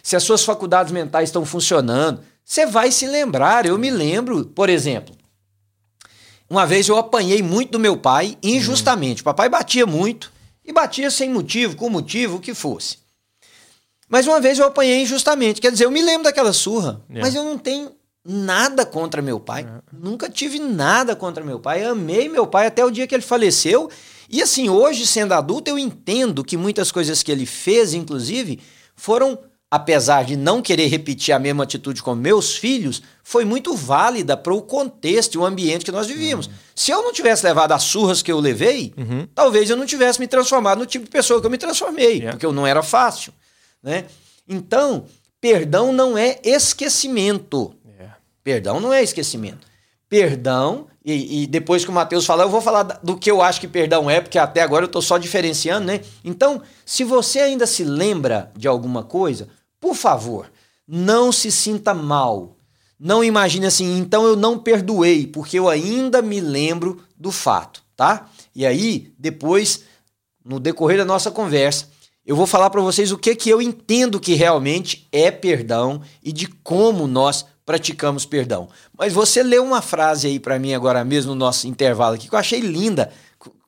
se 0.02 0.16
as 0.16 0.22
suas 0.22 0.42
faculdades 0.42 0.90
mentais 0.90 1.28
estão 1.28 1.44
funcionando, 1.44 2.20
você 2.42 2.64
vai 2.64 2.90
se 2.90 3.06
lembrar. 3.06 3.66
Eu 3.66 3.76
me 3.78 3.90
lembro, 3.90 4.46
por 4.46 4.70
exemplo, 4.70 5.13
uma 6.48 6.66
vez 6.66 6.88
eu 6.88 6.96
apanhei 6.96 7.42
muito 7.42 7.72
do 7.72 7.78
meu 7.78 7.96
pai 7.96 8.36
injustamente. 8.42 9.22
O 9.22 9.24
papai 9.24 9.48
batia 9.48 9.86
muito 9.86 10.32
e 10.64 10.72
batia 10.72 11.10
sem 11.10 11.30
motivo, 11.30 11.76
com 11.76 11.88
motivo, 11.90 12.36
o 12.36 12.40
que 12.40 12.54
fosse. 12.54 12.98
Mas 14.08 14.26
uma 14.26 14.40
vez 14.40 14.58
eu 14.58 14.66
apanhei 14.66 15.02
injustamente. 15.02 15.60
Quer 15.60 15.72
dizer, 15.72 15.86
eu 15.86 15.90
me 15.90 16.02
lembro 16.02 16.24
daquela 16.24 16.52
surra, 16.52 17.02
É. 17.10 17.20
mas 17.20 17.34
eu 17.34 17.44
não 17.44 17.58
tenho 17.58 17.90
nada 18.24 18.86
contra 18.86 19.20
meu 19.20 19.40
pai. 19.40 19.66
Nunca 19.92 20.30
tive 20.30 20.58
nada 20.58 21.16
contra 21.16 21.44
meu 21.44 21.58
pai. 21.58 21.84
Amei 21.84 22.28
meu 22.28 22.46
pai 22.46 22.66
até 22.66 22.84
o 22.84 22.90
dia 22.90 23.06
que 23.06 23.14
ele 23.14 23.22
faleceu. 23.22 23.90
E 24.30 24.42
assim, 24.42 24.68
hoje, 24.68 25.06
sendo 25.06 25.32
adulto, 25.32 25.70
eu 25.70 25.78
entendo 25.78 26.44
que 26.44 26.56
muitas 26.56 26.90
coisas 26.90 27.22
que 27.22 27.30
ele 27.30 27.44
fez, 27.46 27.92
inclusive, 27.92 28.60
foram, 28.96 29.38
apesar 29.74 30.24
de 30.24 30.36
não 30.36 30.62
querer 30.62 30.86
repetir 30.86 31.34
a 31.34 31.38
mesma 31.40 31.64
atitude 31.64 32.00
com 32.00 32.14
meus 32.14 32.56
filhos, 32.56 33.02
foi 33.24 33.44
muito 33.44 33.74
válida 33.74 34.36
para 34.36 34.54
o 34.54 34.62
contexto 34.62 35.34
e 35.34 35.38
o 35.38 35.44
ambiente 35.44 35.84
que 35.84 35.90
nós 35.90 36.06
vivíamos. 36.06 36.48
Se 36.76 36.92
eu 36.92 37.02
não 37.02 37.12
tivesse 37.12 37.44
levado 37.44 37.72
as 37.72 37.82
surras 37.82 38.22
que 38.22 38.30
eu 38.30 38.38
levei, 38.38 38.94
talvez 39.34 39.68
eu 39.68 39.76
não 39.76 39.84
tivesse 39.84 40.20
me 40.20 40.28
transformado 40.28 40.78
no 40.78 40.86
tipo 40.86 41.06
de 41.06 41.10
pessoa 41.10 41.40
que 41.40 41.46
eu 41.46 41.50
me 41.50 41.58
transformei, 41.58 42.18
Yeah. 42.18 42.30
porque 42.32 42.46
eu 42.46 42.52
não 42.52 42.64
era 42.64 42.84
fácil. 42.84 43.32
Né? 43.82 44.04
Então, 44.48 45.06
perdão 45.40 45.92
não 45.92 46.16
é 46.16 46.38
esquecimento. 46.44 47.74
É. 47.98 48.10
Perdão 48.44 48.78
não 48.78 48.92
é 48.92 49.02
esquecimento. 49.02 49.66
Perdão, 50.08 50.86
e, 51.04 51.42
e 51.42 51.46
depois 51.48 51.84
que 51.84 51.90
o 51.90 51.92
Mateus 51.92 52.24
falar, 52.24 52.44
eu 52.44 52.48
vou 52.48 52.60
falar 52.60 52.84
do 53.02 53.16
que 53.18 53.28
eu 53.28 53.42
acho 53.42 53.60
que 53.60 53.66
perdão 53.66 54.08
é, 54.08 54.20
porque 54.20 54.38
até 54.38 54.62
agora 54.62 54.84
eu 54.84 54.86
estou 54.86 55.02
só 55.02 55.18
diferenciando, 55.18 55.86
né? 55.86 56.00
Então, 56.24 56.62
se 56.86 57.02
você 57.02 57.40
ainda 57.40 57.66
se 57.66 57.82
lembra 57.82 58.52
de 58.56 58.68
alguma 58.68 59.02
coisa, 59.02 59.48
por 59.84 59.94
favor, 59.94 60.50
não 60.88 61.30
se 61.30 61.52
sinta 61.52 61.92
mal. 61.92 62.56
Não 62.98 63.22
imagine 63.22 63.66
assim, 63.66 63.98
então 63.98 64.24
eu 64.24 64.34
não 64.34 64.58
perdoei, 64.58 65.26
porque 65.26 65.58
eu 65.58 65.68
ainda 65.68 66.22
me 66.22 66.40
lembro 66.40 67.02
do 67.18 67.30
fato, 67.30 67.82
tá? 67.94 68.30
E 68.56 68.64
aí, 68.64 69.12
depois, 69.18 69.84
no 70.42 70.58
decorrer 70.58 70.96
da 70.96 71.04
nossa 71.04 71.30
conversa, 71.30 71.90
eu 72.24 72.34
vou 72.34 72.46
falar 72.46 72.70
para 72.70 72.80
vocês 72.80 73.12
o 73.12 73.18
que, 73.18 73.34
que 73.34 73.50
eu 73.50 73.60
entendo 73.60 74.18
que 74.18 74.32
realmente 74.32 75.06
é 75.12 75.30
perdão 75.30 76.00
e 76.22 76.32
de 76.32 76.46
como 76.46 77.06
nós 77.06 77.44
praticamos 77.66 78.24
perdão. 78.24 78.70
Mas 78.96 79.12
você 79.12 79.42
leu 79.42 79.62
uma 79.62 79.82
frase 79.82 80.28
aí 80.28 80.40
para 80.40 80.58
mim 80.58 80.72
agora 80.72 81.04
mesmo 81.04 81.32
no 81.32 81.38
nosso 81.38 81.68
intervalo 81.68 82.14
aqui 82.14 82.26
que 82.26 82.34
eu 82.34 82.38
achei 82.38 82.60
linda. 82.60 83.12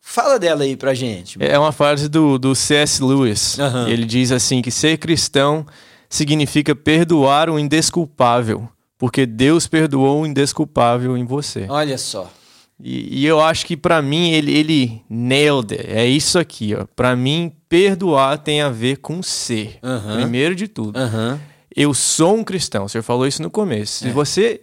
Fala 0.00 0.38
dela 0.38 0.62
aí 0.62 0.76
pra 0.76 0.94
gente. 0.94 1.36
É 1.38 1.58
uma 1.58 1.72
frase 1.72 2.08
do, 2.08 2.38
do 2.38 2.54
C.S. 2.54 3.02
Lewis. 3.02 3.58
Aham. 3.58 3.86
Ele 3.86 4.06
diz 4.06 4.32
assim 4.32 4.62
que 4.62 4.70
ser 4.70 4.96
cristão 4.96 5.66
significa 6.08 6.74
perdoar 6.74 7.48
o 7.50 7.58
indesculpável, 7.58 8.68
porque 8.98 9.26
Deus 9.26 9.66
perdoou 9.66 10.22
o 10.22 10.26
indesculpável 10.26 11.16
em 11.16 11.24
você. 11.24 11.66
Olha 11.68 11.98
só. 11.98 12.30
E, 12.82 13.20
e 13.22 13.26
eu 13.26 13.40
acho 13.40 13.64
que 13.64 13.76
pra 13.76 14.02
mim 14.02 14.30
ele, 14.32 14.56
ele 14.56 15.02
nailed 15.08 15.72
it. 15.74 15.86
É 15.90 16.06
isso 16.06 16.38
aqui, 16.38 16.74
ó. 16.74 16.84
Para 16.94 17.16
mim 17.16 17.52
perdoar 17.68 18.38
tem 18.38 18.60
a 18.60 18.68
ver 18.68 18.98
com 18.98 19.22
ser. 19.22 19.78
Primeiro 20.14 20.54
de 20.54 20.68
tudo. 20.68 20.98
Eu 21.74 21.92
sou 21.92 22.36
um 22.36 22.44
cristão. 22.44 22.88
Senhor 22.88 23.02
falou 23.02 23.26
isso 23.26 23.42
no 23.42 23.50
começo. 23.50 24.04
É. 24.04 24.08
Se 24.08 24.14
você 24.14 24.62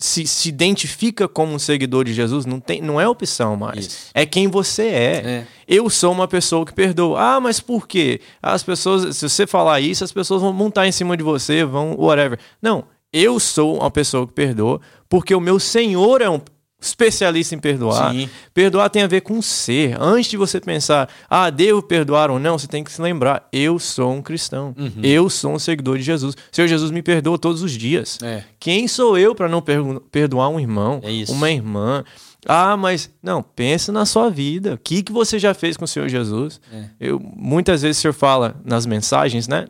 se, 0.00 0.26
se 0.26 0.48
identifica 0.48 1.28
como 1.28 1.52
um 1.52 1.58
seguidor 1.58 2.06
de 2.06 2.14
Jesus, 2.14 2.46
não, 2.46 2.58
tem, 2.58 2.80
não 2.80 2.98
é 2.98 3.06
opção 3.06 3.54
mais. 3.54 3.86
Isso. 3.86 4.10
É 4.14 4.24
quem 4.24 4.48
você 4.48 4.84
é. 4.84 5.12
É. 5.24 5.46
Eu 5.68 5.90
sou 5.90 6.10
uma 6.10 6.26
pessoa 6.26 6.64
que 6.64 6.72
perdoa. 6.72 7.20
Ah, 7.20 7.40
mas 7.40 7.60
por 7.60 7.86
quê? 7.86 8.20
As 8.42 8.62
pessoas, 8.62 9.18
se 9.18 9.28
você 9.28 9.46
falar 9.46 9.78
isso, 9.80 10.02
as 10.02 10.10
pessoas 10.10 10.40
vão 10.40 10.54
montar 10.54 10.86
em 10.86 10.92
cima 10.92 11.16
de 11.18 11.22
você, 11.22 11.64
vão 11.64 11.94
whatever. 11.98 12.38
Não, 12.62 12.84
eu 13.12 13.38
sou 13.38 13.76
uma 13.76 13.90
pessoa 13.90 14.26
que 14.26 14.32
perdoa 14.32 14.80
porque 15.06 15.34
o 15.34 15.40
meu 15.40 15.60
Senhor 15.60 16.22
é 16.22 16.30
um 16.30 16.40
especialista 16.80 17.54
em 17.54 17.58
perdoar. 17.58 18.12
Sim. 18.12 18.28
Perdoar 18.54 18.88
tem 18.88 19.02
a 19.02 19.06
ver 19.06 19.20
com 19.20 19.42
ser. 19.42 20.00
Antes 20.00 20.30
de 20.30 20.36
você 20.36 20.60
pensar, 20.60 21.08
ah, 21.28 21.50
devo 21.50 21.82
perdoar 21.82 22.30
ou 22.30 22.38
não, 22.38 22.58
você 22.58 22.66
tem 22.66 22.82
que 22.82 22.90
se 22.90 23.00
lembrar, 23.02 23.48
eu 23.52 23.78
sou 23.78 24.12
um 24.12 24.22
cristão. 24.22 24.74
Uhum. 24.78 24.92
Eu 25.02 25.28
sou 25.28 25.52
um 25.52 25.58
seguidor 25.58 25.98
de 25.98 26.04
Jesus. 26.04 26.34
Senhor 26.50 26.68
Jesus 26.68 26.90
me 26.90 27.02
perdoa 27.02 27.38
todos 27.38 27.62
os 27.62 27.72
dias. 27.72 28.18
É. 28.22 28.44
Quem 28.58 28.88
sou 28.88 29.18
eu 29.18 29.34
para 29.34 29.48
não 29.48 29.62
perdoar 30.10 30.48
um 30.48 30.58
irmão, 30.58 31.00
É 31.02 31.10
isso. 31.12 31.32
uma 31.32 31.50
irmã? 31.50 32.04
Ah, 32.46 32.76
mas 32.76 33.10
não, 33.22 33.42
pensa 33.42 33.92
na 33.92 34.06
sua 34.06 34.30
vida. 34.30 34.74
O 34.74 34.78
que, 34.78 35.02
que 35.02 35.12
você 35.12 35.38
já 35.38 35.52
fez 35.52 35.76
com 35.76 35.84
o 35.84 35.88
Senhor 35.88 36.08
Jesus? 36.08 36.60
É. 36.72 36.84
Eu, 36.98 37.20
muitas 37.20 37.82
vezes 37.82 37.98
o 37.98 38.00
Senhor 38.00 38.14
fala 38.14 38.56
nas 38.64 38.86
mensagens, 38.86 39.46
né? 39.46 39.66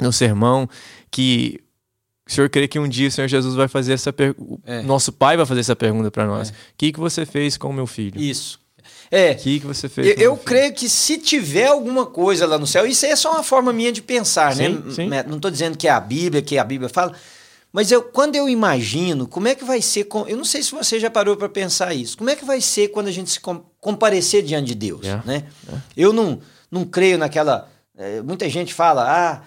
No 0.00 0.12
sermão, 0.12 0.68
que 1.10 1.58
o 2.28 2.32
Senhor 2.32 2.48
crê 2.50 2.68
que 2.68 2.78
um 2.78 2.88
dia 2.88 3.08
o 3.08 3.10
Senhor 3.10 3.26
Jesus 3.28 3.54
vai 3.54 3.68
fazer 3.68 3.92
essa 3.94 4.12
pergunta. 4.12 4.60
É. 4.66 4.82
Nosso 4.82 5.10
Pai 5.12 5.36
vai 5.36 5.46
fazer 5.46 5.60
essa 5.60 5.76
pergunta 5.76 6.10
para 6.10 6.26
nós. 6.26 6.50
O 6.50 6.52
que, 6.76 6.92
que 6.92 7.00
você 7.00 7.24
fez 7.24 7.56
com 7.56 7.68
o 7.68 7.72
meu 7.72 7.86
filho? 7.86 8.20
Isso. 8.20 8.60
É. 9.10 9.32
O 9.32 9.36
que, 9.36 9.60
que 9.60 9.66
você 9.66 9.88
fez 9.88 10.06
Eu, 10.08 10.14
eu 10.18 10.36
creio 10.36 10.72
que 10.74 10.88
se 10.88 11.16
tiver 11.18 11.66
alguma 11.68 12.04
coisa 12.04 12.46
lá 12.46 12.58
no 12.58 12.66
céu, 12.66 12.86
isso 12.86 13.06
aí 13.06 13.12
é 13.12 13.16
só 13.16 13.32
uma 13.32 13.42
forma 13.42 13.72
minha 13.72 13.90
de 13.90 14.02
pensar, 14.02 14.54
Sim, 14.54 14.68
né? 14.84 14.90
sim. 14.90 15.08
Não 15.26 15.36
estou 15.36 15.50
dizendo 15.50 15.76
que 15.78 15.88
é 15.88 15.90
a 15.90 15.98
Bíblia, 16.00 16.42
que 16.42 16.58
a 16.58 16.64
Bíblia 16.64 16.90
fala, 16.90 17.14
mas 17.72 17.90
eu, 17.90 18.02
quando 18.02 18.36
eu 18.36 18.48
imagino, 18.48 19.26
como 19.26 19.48
é 19.48 19.54
que 19.54 19.64
vai 19.64 19.80
ser, 19.80 20.04
com, 20.04 20.26
eu 20.26 20.36
não 20.36 20.44
sei 20.44 20.62
se 20.62 20.72
você 20.72 20.98
já 21.00 21.10
parou 21.10 21.36
para 21.36 21.48
pensar 21.48 21.94
isso, 21.94 22.16
como 22.18 22.28
é 22.30 22.36
que 22.36 22.44
vai 22.44 22.60
ser 22.60 22.88
quando 22.88 23.08
a 23.08 23.12
gente 23.12 23.30
se 23.30 23.40
com- 23.40 23.62
comparecer 23.80 24.42
diante 24.42 24.66
de 24.68 24.74
Deus, 24.74 25.00
Yeah. 25.04 25.22
né? 25.26 25.44
Eu 25.96 26.12
não, 26.12 26.40
não 26.70 26.84
creio 26.84 27.16
naquela, 27.18 27.68
eh, 27.96 28.20
muita 28.22 28.48
gente 28.48 28.72
fala, 28.74 29.04
ah, 29.06 29.42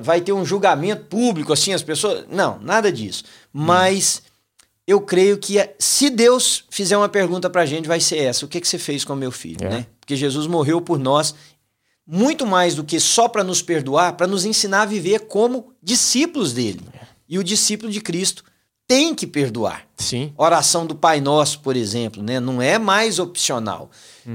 vai 0.00 0.20
ter 0.20 0.32
um 0.32 0.44
julgamento 0.44 1.04
público, 1.06 1.52
assim, 1.52 1.72
as 1.72 1.82
pessoas, 1.82 2.24
não, 2.30 2.58
nada 2.60 2.90
disso, 2.90 3.24
mas 3.52 4.22
eu 4.86 5.00
creio 5.00 5.38
que 5.38 5.58
é- 5.58 5.74
se 5.78 6.10
Deus 6.10 6.64
fizer 6.70 6.96
uma 6.96 7.08
pergunta 7.08 7.48
pra 7.48 7.66
gente, 7.66 7.88
vai 7.88 8.00
ser 8.00 8.18
essa: 8.18 8.44
o 8.44 8.48
que, 8.48 8.60
que 8.60 8.68
você 8.68 8.78
fez 8.78 9.04
com 9.04 9.14
meu 9.14 9.30
filho? 9.32 9.64
É. 9.66 9.70
Né? 9.70 9.86
Porque 10.00 10.16
Jesus 10.16 10.46
morreu 10.46 10.80
por 10.80 10.98
nós, 10.98 11.34
muito 12.06 12.46
mais 12.46 12.74
do 12.74 12.84
que 12.84 13.00
só 13.00 13.28
para 13.28 13.42
nos 13.42 13.62
perdoar, 13.62 14.16
para 14.16 14.26
nos 14.26 14.44
ensinar 14.44 14.82
a 14.82 14.86
viver 14.86 15.20
como 15.20 15.72
discípulos 15.82 16.52
dele. 16.52 16.82
E 17.26 17.38
o 17.38 17.44
discípulo 17.44 17.90
de 17.90 18.00
Cristo 18.00 18.44
tem 18.86 19.14
que 19.14 19.26
perdoar. 19.26 19.86
Sim. 19.96 20.32
Oração 20.36 20.86
do 20.86 20.94
Pai 20.94 21.20
Nosso, 21.20 21.60
por 21.60 21.76
exemplo, 21.76 22.22
né? 22.22 22.38
não 22.38 22.60
é 22.60 22.78
mais 22.78 23.18
opcional. 23.18 23.90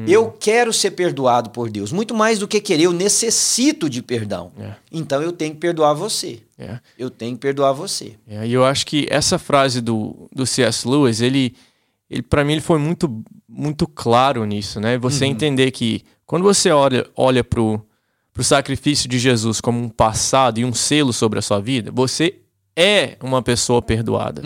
Eu 0.08 0.32
quero 0.32 0.72
ser 0.72 0.92
perdoado 0.92 1.50
por 1.50 1.68
Deus, 1.68 1.92
muito 1.92 2.14
mais 2.14 2.38
do 2.38 2.48
que 2.48 2.62
querer, 2.62 2.84
eu 2.84 2.94
necessito 2.94 3.90
de 3.90 4.04
perdão. 4.04 4.52
É. 4.60 4.74
Então 4.92 5.20
eu 5.20 5.32
tenho 5.32 5.54
que 5.54 5.60
perdoar 5.60 5.96
você. 5.96 6.42
É. 6.60 6.80
Eu 6.98 7.10
tenho 7.10 7.34
que 7.34 7.42
perdoar 7.42 7.74
você. 7.74 8.14
É, 8.28 8.46
E 8.46 8.54
eu 8.54 8.64
acho 8.64 8.86
que 8.86 9.08
essa 9.10 9.40
frase 9.40 9.82
do, 9.82 10.28
do 10.32 10.46
C.S. 10.46 10.88
Lewis, 10.88 11.22
ele, 11.22 11.56
ele 12.08 12.22
para 12.22 12.44
mim, 12.44 12.52
ele 12.52 12.62
foi 12.62 12.78
muito, 12.78 13.24
muito 13.48 13.88
claro 13.88 14.46
nisso, 14.46 14.80
né? 14.80 14.96
Você 15.00 15.26
entender 15.26 15.72
que 15.72 16.04
quando 16.24 16.44
você 16.44 16.70
olha, 16.70 17.08
olha 17.16 17.44
pro, 17.44 17.84
pro 18.32 18.44
sacrifício 18.44 19.10
de 19.10 19.18
Jesus 19.18 19.60
como 19.60 19.80
um 19.80 19.90
passado 19.90 20.60
e 20.60 20.66
um 20.66 20.74
selo 20.74 21.12
sobre 21.12 21.40
a 21.40 21.42
sua 21.42 21.60
vida, 21.60 21.92
você 21.92 22.36
é 22.80 23.18
uma 23.22 23.42
pessoa 23.42 23.82
perdoada. 23.82 24.42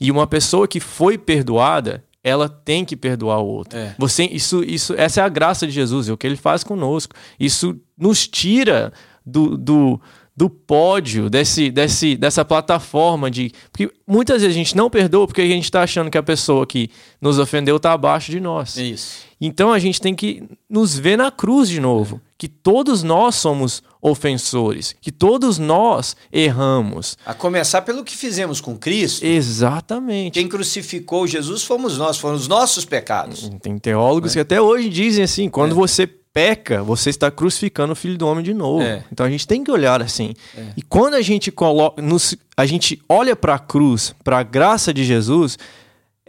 E 0.00 0.10
uma 0.10 0.26
pessoa 0.26 0.66
que 0.66 0.80
foi 0.80 1.16
perdoada, 1.16 2.02
ela 2.22 2.48
tem 2.48 2.84
que 2.84 2.96
perdoar 2.96 3.38
o 3.38 3.46
outro. 3.46 3.78
É. 3.78 3.94
Você, 3.96 4.24
isso, 4.24 4.64
isso, 4.64 4.92
essa 4.96 5.20
é 5.20 5.24
a 5.24 5.28
graça 5.28 5.68
de 5.68 5.72
Jesus, 5.72 6.08
é 6.08 6.12
o 6.12 6.16
que 6.16 6.26
ele 6.26 6.34
faz 6.34 6.64
conosco. 6.64 7.14
Isso 7.38 7.78
nos 7.96 8.26
tira 8.26 8.92
do, 9.24 9.56
do, 9.56 10.00
do 10.36 10.48
pódio, 10.48 11.28
desse, 11.28 11.70
desse, 11.70 12.16
dessa 12.16 12.44
plataforma 12.44 13.30
de. 13.30 13.52
Porque 13.70 13.92
muitas 14.06 14.42
vezes 14.42 14.56
a 14.56 14.58
gente 14.58 14.76
não 14.76 14.88
perdoa 14.88 15.26
porque 15.26 15.42
a 15.42 15.46
gente 15.46 15.64
está 15.64 15.82
achando 15.82 16.10
que 16.10 16.18
a 16.18 16.22
pessoa 16.22 16.66
que 16.66 16.90
nos 17.20 17.38
ofendeu 17.38 17.76
está 17.76 17.92
abaixo 17.92 18.30
de 18.30 18.40
nós. 18.40 18.76
Isso. 18.76 19.30
Então 19.40 19.72
a 19.72 19.78
gente 19.78 20.00
tem 20.00 20.14
que 20.14 20.42
nos 20.68 20.98
ver 20.98 21.16
na 21.16 21.30
cruz 21.30 21.68
de 21.68 21.80
novo. 21.80 22.20
Que 22.36 22.48
todos 22.48 23.02
nós 23.02 23.34
somos 23.34 23.82
ofensores, 24.00 24.96
que 24.98 25.12
todos 25.12 25.58
nós 25.58 26.16
erramos. 26.32 27.18
A 27.26 27.34
começar 27.34 27.82
pelo 27.82 28.02
que 28.02 28.16
fizemos 28.16 28.62
com 28.62 28.78
Cristo. 28.78 29.26
Exatamente. 29.26 30.32
Quem 30.32 30.48
crucificou 30.48 31.26
Jesus 31.26 31.64
fomos 31.64 31.98
nós, 31.98 32.16
foram 32.16 32.36
os 32.36 32.48
nossos 32.48 32.86
pecados. 32.86 33.50
Tem 33.60 33.78
teólogos 33.78 34.32
que 34.32 34.40
até 34.40 34.58
hoje 34.58 34.88
dizem 34.88 35.24
assim: 35.24 35.50
quando 35.50 35.74
você 35.74 36.06
peca, 36.32 36.82
você 36.82 37.10
está 37.10 37.30
crucificando 37.30 37.92
o 37.92 37.96
filho 37.96 38.16
do 38.16 38.26
homem 38.26 38.44
de 38.44 38.54
novo. 38.54 38.82
É. 38.82 39.04
Então 39.12 39.26
a 39.26 39.30
gente 39.30 39.46
tem 39.46 39.64
que 39.64 39.70
olhar 39.70 40.00
assim. 40.02 40.34
E 40.76 40.82
quando 40.82 41.14
a 41.14 41.22
gente 41.22 41.50
coloca, 41.50 42.00
nos, 42.00 42.36
a 42.56 42.66
gente 42.66 43.02
olha 43.08 43.34
para 43.34 43.54
a 43.54 43.58
cruz, 43.58 44.14
para 44.22 44.38
a 44.38 44.42
graça 44.42 44.94
de 44.94 45.04
Jesus, 45.04 45.58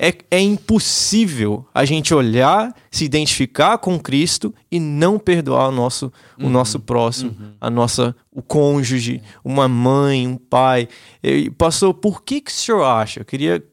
é, 0.04 0.14
é 0.32 0.40
impossível 0.40 1.64
a 1.74 1.86
gente 1.86 2.12
olhar, 2.12 2.74
se 2.90 3.06
identificar 3.06 3.78
com 3.78 4.00
Cristo 4.00 4.54
e 4.72 4.80
não 4.80 5.20
perdoar 5.20 5.70
o 5.70 5.72
nosso, 5.72 6.12
o 6.40 6.50
nosso 6.50 6.80
próximo, 6.80 7.36
a 7.62 7.70
nossa, 7.70 8.16
o 8.32 8.42
cônjuge, 8.42 9.22
uma 9.44 9.68
mãe, 9.68 10.28
um 10.28 10.38
pai. 10.38 10.88
E, 11.22 11.52
pastor, 11.52 11.94
por 11.94 12.24
que, 12.24 12.42
que 12.42 12.50
o 12.50 12.54
senhor 12.54 12.84
acha? 12.84 13.20
Eu 13.20 13.26
queria 13.26 13.60
que 13.60 13.68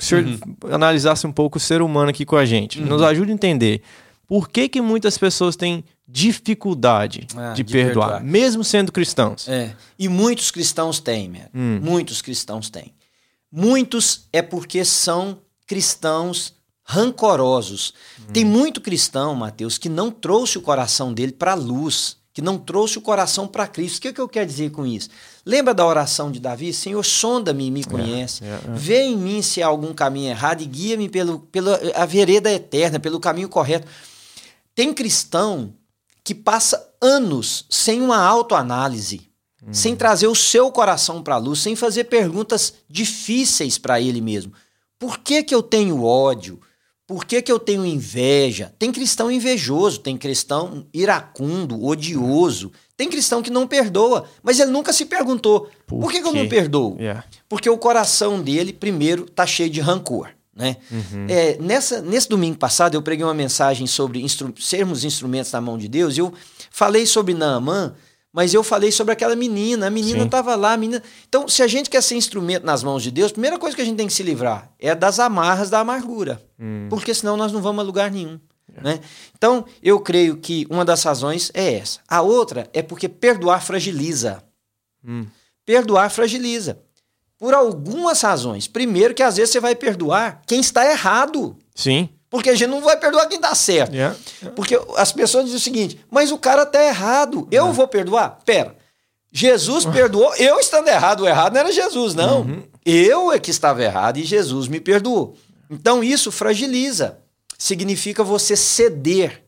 o 0.00 0.04
senhor 0.04 0.24
uhum. 0.24 0.72
analisasse 0.72 1.26
um 1.28 1.32
pouco 1.32 1.58
o 1.58 1.60
ser 1.60 1.80
humano 1.80 2.10
aqui 2.10 2.24
com 2.24 2.36
a 2.36 2.44
gente. 2.44 2.80
Uhum. 2.80 2.86
Nos 2.86 3.02
ajude 3.02 3.30
a 3.30 3.34
entender 3.34 3.82
por 4.28 4.50
que, 4.50 4.68
que 4.68 4.80
muitas 4.82 5.16
pessoas 5.16 5.56
têm 5.56 5.82
dificuldade 6.06 7.26
ah, 7.34 7.54
de, 7.54 7.62
de 7.62 7.72
perdoar, 7.72 8.08
perdoar, 8.08 8.24
mesmo 8.24 8.62
sendo 8.62 8.92
cristãos. 8.92 9.48
É. 9.48 9.74
E 9.98 10.06
muitos 10.06 10.50
cristãos 10.50 11.00
têm, 11.00 11.32
hum. 11.54 11.80
muitos 11.82 12.22
cristãos 12.22 12.68
têm. 12.68 12.94
Muitos 13.50 14.28
é 14.30 14.42
porque 14.42 14.84
são 14.84 15.38
cristãos 15.66 16.54
rancorosos. 16.84 17.94
Hum. 18.20 18.32
Tem 18.32 18.44
muito 18.44 18.80
cristão, 18.80 19.34
Mateus, 19.34 19.78
que 19.78 19.88
não 19.88 20.10
trouxe 20.10 20.58
o 20.58 20.62
coração 20.62 21.12
dele 21.12 21.32
para 21.32 21.52
a 21.52 21.54
luz, 21.54 22.18
que 22.32 22.42
não 22.42 22.56
trouxe 22.56 22.98
o 22.98 23.02
coração 23.02 23.48
para 23.48 23.66
Cristo. 23.66 23.98
O 23.98 24.00
que, 24.02 24.08
é 24.08 24.12
que 24.12 24.20
eu 24.20 24.28
quero 24.28 24.46
dizer 24.46 24.70
com 24.70 24.86
isso? 24.86 25.08
Lembra 25.44 25.74
da 25.74 25.84
oração 25.84 26.30
de 26.30 26.38
Davi? 26.38 26.72
Senhor, 26.72 27.02
sonda-me 27.02 27.66
e 27.66 27.70
me 27.70 27.84
conhece. 27.84 28.44
É, 28.44 28.46
é, 28.46 28.50
é. 28.50 28.60
Vê 28.74 29.02
em 29.02 29.16
mim 29.16 29.42
se 29.42 29.62
há 29.62 29.66
algum 29.66 29.92
caminho 29.92 30.30
errado 30.30 30.62
e 30.62 30.66
guia-me 30.66 31.08
pela 31.08 31.80
a 31.94 32.06
vereda 32.06 32.50
eterna, 32.50 33.00
pelo 33.00 33.18
caminho 33.18 33.48
correto. 33.48 33.86
Tem 34.78 34.94
cristão 34.94 35.74
que 36.22 36.32
passa 36.32 36.94
anos 37.02 37.66
sem 37.68 38.00
uma 38.00 38.18
autoanálise, 38.18 39.22
hum. 39.60 39.74
sem 39.74 39.96
trazer 39.96 40.28
o 40.28 40.36
seu 40.36 40.70
coração 40.70 41.20
para 41.20 41.34
a 41.34 41.38
luz, 41.38 41.58
sem 41.58 41.74
fazer 41.74 42.04
perguntas 42.04 42.74
difíceis 42.88 43.76
para 43.76 44.00
ele 44.00 44.20
mesmo. 44.20 44.52
Por 44.96 45.18
que, 45.18 45.42
que 45.42 45.52
eu 45.52 45.64
tenho 45.64 46.04
ódio? 46.04 46.60
Por 47.08 47.24
que, 47.24 47.42
que 47.42 47.50
eu 47.50 47.58
tenho 47.58 47.84
inveja? 47.84 48.72
Tem 48.78 48.92
cristão 48.92 49.28
invejoso, 49.28 49.98
tem 49.98 50.16
cristão 50.16 50.86
iracundo, 50.94 51.84
odioso. 51.84 52.70
Tem 52.96 53.10
cristão 53.10 53.42
que 53.42 53.50
não 53.50 53.66
perdoa, 53.66 54.28
mas 54.44 54.60
ele 54.60 54.70
nunca 54.70 54.92
se 54.92 55.06
perguntou: 55.06 55.68
por, 55.88 56.02
por 56.02 56.12
que, 56.12 56.22
que 56.22 56.28
eu 56.28 56.32
não 56.32 56.48
perdoo? 56.48 56.96
Yeah. 57.00 57.24
Porque 57.48 57.68
o 57.68 57.78
coração 57.78 58.40
dele, 58.40 58.72
primeiro, 58.72 59.24
está 59.24 59.44
cheio 59.44 59.70
de 59.70 59.80
rancor. 59.80 60.37
Né? 60.58 60.76
Uhum. 60.90 61.26
É, 61.28 61.56
nessa, 61.60 62.02
nesse 62.02 62.28
domingo 62.28 62.58
passado, 62.58 62.94
eu 62.94 63.02
preguei 63.02 63.24
uma 63.24 63.32
mensagem 63.32 63.86
sobre 63.86 64.20
instru 64.20 64.52
sermos 64.58 65.04
instrumentos 65.04 65.52
na 65.52 65.60
mão 65.60 65.78
de 65.78 65.88
Deus. 65.88 66.16
E 66.16 66.20
eu 66.20 66.34
falei 66.70 67.06
sobre 67.06 67.32
Naamã 67.32 67.94
mas 68.32 68.52
eu 68.52 68.62
falei 68.62 68.92
sobre 68.92 69.12
aquela 69.12 69.34
menina, 69.34 69.86
a 69.86 69.90
menina 69.90 70.24
estava 70.24 70.54
lá, 70.54 70.76
menina. 70.76 71.02
Então, 71.28 71.48
se 71.48 71.62
a 71.62 71.66
gente 71.66 71.88
quer 71.88 72.02
ser 72.02 72.14
instrumento 72.14 72.64
nas 72.64 72.82
mãos 72.82 73.02
de 73.02 73.10
Deus, 73.10 73.30
a 73.30 73.34
primeira 73.34 73.58
coisa 73.58 73.74
que 73.74 73.82
a 73.82 73.84
gente 73.84 73.96
tem 73.96 74.06
que 74.06 74.12
se 74.12 74.22
livrar 74.22 74.70
é 74.78 74.94
das 74.94 75.18
amarras 75.18 75.70
da 75.70 75.80
amargura, 75.80 76.40
hum. 76.56 76.86
porque 76.90 77.14
senão 77.14 77.36
nós 77.36 77.52
não 77.52 77.62
vamos 77.62 77.82
a 77.82 77.84
lugar 77.84 78.10
nenhum. 78.10 78.38
É. 78.76 78.82
Né? 78.82 79.00
Então, 79.36 79.64
eu 79.82 79.98
creio 79.98 80.36
que 80.36 80.66
uma 80.68 80.84
das 80.84 81.02
razões 81.02 81.50
é 81.54 81.74
essa. 81.74 82.00
A 82.06 82.20
outra 82.20 82.68
é 82.72 82.82
porque 82.82 83.08
perdoar 83.08 83.60
fragiliza. 83.60 84.44
Hum. 85.04 85.26
Perdoar 85.64 86.10
fragiliza. 86.10 86.78
Por 87.38 87.54
algumas 87.54 88.20
razões. 88.20 88.66
Primeiro, 88.66 89.14
que 89.14 89.22
às 89.22 89.36
vezes 89.36 89.52
você 89.52 89.60
vai 89.60 89.74
perdoar 89.74 90.42
quem 90.46 90.60
está 90.60 90.84
errado. 90.90 91.56
Sim. 91.74 92.08
Porque 92.28 92.50
a 92.50 92.54
gente 92.54 92.68
não 92.68 92.80
vai 92.80 92.96
perdoar 92.96 93.26
quem 93.26 93.40
dá 93.40 93.54
certo. 93.54 93.94
Yeah. 93.94 94.16
Yeah. 94.40 94.54
Porque 94.54 94.78
as 94.96 95.12
pessoas 95.12 95.44
dizem 95.44 95.58
o 95.58 95.62
seguinte: 95.62 96.04
mas 96.10 96.30
o 96.30 96.38
cara 96.38 96.66
tá 96.66 96.84
errado, 96.84 97.48
eu 97.50 97.72
vou 97.72 97.88
perdoar? 97.88 98.40
Pera. 98.44 98.76
Jesus 99.30 99.84
perdoou, 99.84 100.34
eu 100.36 100.58
estando 100.58 100.88
errado, 100.88 101.20
o 101.20 101.28
errado 101.28 101.52
não 101.52 101.60
era 101.60 101.72
Jesus, 101.72 102.14
não. 102.14 102.40
Uhum. 102.40 102.62
Eu 102.84 103.30
é 103.30 103.38
que 103.38 103.50
estava 103.50 103.82
errado 103.82 104.16
e 104.16 104.24
Jesus 104.24 104.68
me 104.68 104.80
perdoou. 104.80 105.36
Então 105.70 106.02
isso 106.02 106.32
fragiliza. 106.32 107.18
Significa 107.58 108.24
você 108.24 108.56
ceder. 108.56 109.44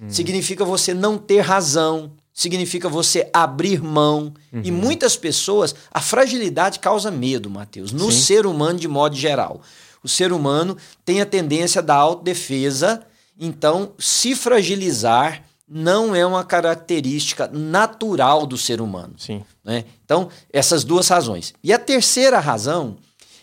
Uhum. 0.00 0.08
Significa 0.10 0.64
você 0.64 0.94
não 0.94 1.18
ter 1.18 1.40
razão. 1.40 2.12
Significa 2.36 2.88
você 2.88 3.28
abrir 3.32 3.82
mão. 3.82 4.32
Uhum. 4.52 4.60
E 4.62 4.70
muitas 4.70 5.16
pessoas, 5.16 5.74
a 5.90 6.00
fragilidade 6.00 6.78
causa 6.78 7.10
medo, 7.10 7.50
Mateus, 7.50 7.90
no 7.90 8.12
Sim. 8.12 8.20
ser 8.20 8.46
humano 8.46 8.78
de 8.78 8.86
modo 8.86 9.16
geral 9.16 9.62
o 10.06 10.08
ser 10.08 10.32
humano 10.32 10.76
tem 11.04 11.20
a 11.20 11.26
tendência 11.26 11.82
da 11.82 11.96
autodefesa, 11.96 13.02
então 13.38 13.92
se 13.98 14.36
fragilizar 14.36 15.42
não 15.68 16.14
é 16.14 16.24
uma 16.24 16.44
característica 16.44 17.48
natural 17.48 18.46
do 18.46 18.56
ser 18.56 18.80
humano. 18.80 19.14
Sim. 19.18 19.42
Né? 19.64 19.84
Então, 20.04 20.28
essas 20.52 20.84
duas 20.84 21.08
razões. 21.08 21.52
E 21.60 21.72
a 21.72 21.78
terceira 21.78 22.38
razão 22.38 22.98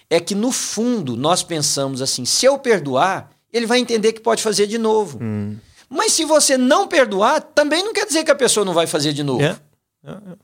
é 0.10 0.22
que, 0.22 0.34
no 0.34 0.54
fundo, 0.54 1.18
nós 1.18 1.44
pensamos 1.44 2.02
assim: 2.02 2.24
se 2.24 2.46
eu 2.46 2.58
perdoar, 2.58 3.30
ele 3.52 3.66
vai 3.66 3.80
entender 3.80 4.14
que 4.14 4.22
pode 4.22 4.42
fazer 4.42 4.66
de 4.66 4.78
novo. 4.78 5.20
Hum. 5.22 5.58
Mas 5.90 6.14
se 6.14 6.26
você 6.26 6.58
não 6.58 6.88
perdoar, 6.88 7.42
também 7.42 7.84
não 7.84 7.94
quer 7.94 8.06
dizer 8.06 8.24
que 8.24 8.32
a 8.32 8.36
pessoa 8.36 8.66
não 8.66 8.74
vai 8.74 8.88
fazer 8.88 9.14
de 9.14 9.24
novo. 9.24 9.42
Yeah. 9.42 9.62
Yeah, 10.04 10.22
yeah. 10.24 10.42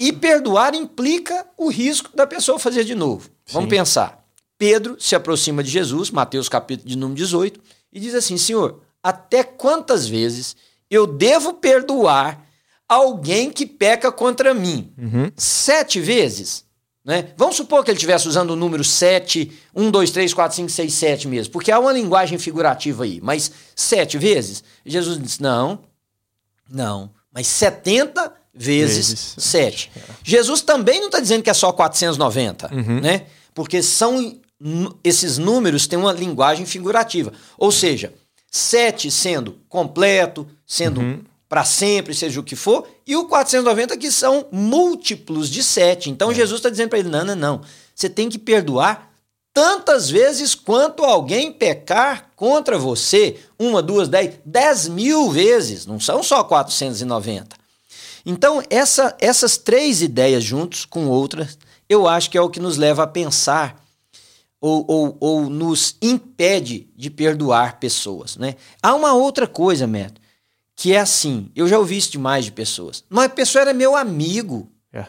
E 0.00 0.12
perdoar 0.12 0.74
implica 0.74 1.46
o 1.56 1.68
risco 1.68 2.16
da 2.16 2.26
pessoa 2.26 2.58
fazer 2.58 2.84
de 2.84 2.94
novo. 2.94 3.24
Sim. 3.24 3.54
Vamos 3.54 3.70
pensar. 3.70 4.24
Pedro 4.56 4.96
se 5.00 5.14
aproxima 5.14 5.62
de 5.62 5.70
Jesus, 5.70 6.10
Mateus 6.10 6.48
capítulo 6.48 6.88
de 6.88 6.96
número 6.96 7.16
18, 7.16 7.60
e 7.92 8.00
diz 8.00 8.14
assim: 8.14 8.36
Senhor, 8.36 8.80
até 9.02 9.42
quantas 9.42 10.06
vezes 10.06 10.56
eu 10.90 11.06
devo 11.06 11.54
perdoar 11.54 12.44
alguém 12.88 13.50
que 13.50 13.66
peca 13.66 14.10
contra 14.10 14.54
mim? 14.54 14.92
Uhum. 14.98 15.30
Sete 15.36 16.00
vezes? 16.00 16.64
Né? 17.08 17.30
Vamos 17.38 17.56
supor 17.56 17.82
que 17.82 17.90
ele 17.90 17.96
estivesse 17.96 18.28
usando 18.28 18.50
o 18.50 18.56
número 18.56 18.84
7, 18.84 19.50
1, 19.74 19.90
2, 19.90 20.10
3, 20.10 20.34
4, 20.34 20.56
5, 20.56 20.68
6, 20.68 20.92
7 20.92 21.28
mesmo, 21.28 21.52
porque 21.54 21.72
há 21.72 21.78
uma 21.78 21.90
linguagem 21.90 22.36
figurativa 22.36 23.04
aí, 23.04 23.18
mas 23.22 23.50
sete 23.74 24.18
vezes? 24.18 24.62
Jesus 24.84 25.18
disse: 25.18 25.42
não, 25.42 25.78
não, 26.70 27.10
mas 27.32 27.46
70 27.46 28.30
vezes, 28.52 29.08
vezes 29.08 29.34
7. 29.38 29.90
É. 29.96 30.00
Jesus 30.22 30.60
também 30.60 31.00
não 31.00 31.06
está 31.06 31.18
dizendo 31.18 31.42
que 31.42 31.48
é 31.48 31.54
só 31.54 31.72
490, 31.72 32.74
uhum. 32.74 33.00
né? 33.00 33.24
Porque 33.54 33.82
são 33.82 34.38
esses 35.02 35.38
números 35.38 35.86
têm 35.86 35.98
uma 35.98 36.12
linguagem 36.12 36.66
figurativa. 36.66 37.32
Ou 37.56 37.72
seja, 37.72 38.12
7 38.50 39.10
sendo 39.10 39.58
completo, 39.66 40.46
sendo 40.66 41.00
uhum. 41.00 41.24
Para 41.48 41.64
sempre, 41.64 42.14
seja 42.14 42.38
o 42.38 42.44
que 42.44 42.54
for, 42.54 42.86
e 43.06 43.16
o 43.16 43.26
490 43.26 43.96
que 43.96 44.12
são 44.12 44.46
múltiplos 44.52 45.48
de 45.48 45.62
7. 45.62 46.10
Então 46.10 46.30
é. 46.30 46.34
Jesus 46.34 46.58
está 46.58 46.68
dizendo 46.68 46.90
para 46.90 46.98
ele: 46.98 47.08
não, 47.08 47.24
não, 47.24 47.34
não. 47.34 47.60
Você 47.94 48.08
tem 48.08 48.28
que 48.28 48.38
perdoar 48.38 49.10
tantas 49.52 50.10
vezes 50.10 50.54
quanto 50.54 51.04
alguém 51.04 51.50
pecar 51.50 52.30
contra 52.36 52.78
você. 52.78 53.38
Uma, 53.58 53.82
duas, 53.82 54.08
dez, 54.08 54.38
dez 54.44 54.86
mil 54.86 55.30
vezes. 55.30 55.86
Não 55.86 55.98
são 55.98 56.22
só 56.22 56.44
490. 56.44 57.56
Então, 58.24 58.62
essa, 58.68 59.16
essas 59.18 59.56
três 59.56 60.02
ideias 60.02 60.44
juntos 60.44 60.84
com 60.84 61.08
outras, 61.08 61.58
eu 61.88 62.06
acho 62.06 62.30
que 62.30 62.36
é 62.36 62.40
o 62.40 62.50
que 62.50 62.60
nos 62.60 62.76
leva 62.76 63.04
a 63.04 63.06
pensar 63.06 63.82
ou, 64.60 64.84
ou, 64.86 65.16
ou 65.18 65.50
nos 65.50 65.96
impede 66.02 66.88
de 66.94 67.10
perdoar 67.10 67.78
pessoas. 67.78 68.36
Né? 68.36 68.56
Há 68.82 68.94
uma 68.94 69.14
outra 69.14 69.46
coisa, 69.46 69.86
Neto, 69.86 70.20
que 70.78 70.94
é 70.94 71.00
assim: 71.00 71.50
eu 71.56 71.66
já 71.66 71.76
ouvi 71.76 71.96
isso 71.96 72.12
demais 72.12 72.44
de 72.44 72.52
pessoas. 72.52 73.04
Mas 73.10 73.24
a 73.24 73.30
pessoa 73.30 73.62
era 73.62 73.74
meu 73.74 73.96
amigo. 73.96 74.70
É. 74.92 75.04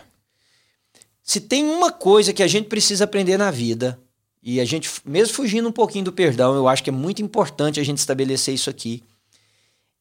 Se 1.22 1.40
tem 1.40 1.64
uma 1.64 1.92
coisa 1.92 2.34
que 2.34 2.42
a 2.42 2.48
gente 2.48 2.68
precisa 2.68 3.04
aprender 3.04 3.38
na 3.38 3.52
vida, 3.52 4.02
e 4.42 4.60
a 4.60 4.66
gente, 4.66 4.90
mesmo 5.06 5.36
fugindo 5.36 5.70
um 5.70 5.72
pouquinho 5.72 6.06
do 6.06 6.12
perdão, 6.12 6.56
eu 6.56 6.68
acho 6.68 6.84
que 6.84 6.90
é 6.90 6.94
muito 6.94 7.22
importante 7.22 7.80
a 7.80 7.84
gente 7.84 8.00
estabelecer 8.00 8.56
isso 8.56 8.68
aqui, 8.68 9.04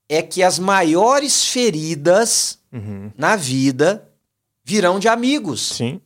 é 0.09 0.23
que 0.23 0.43
as 0.43 0.59
maiores 0.59 1.45
feridas 1.45 2.59
uhum. 2.73 3.13
na 3.15 3.37
vida 3.37 4.09
virão 4.65 4.99
de 4.99 5.07
amigos. 5.07 5.75
Sim. 5.77 6.01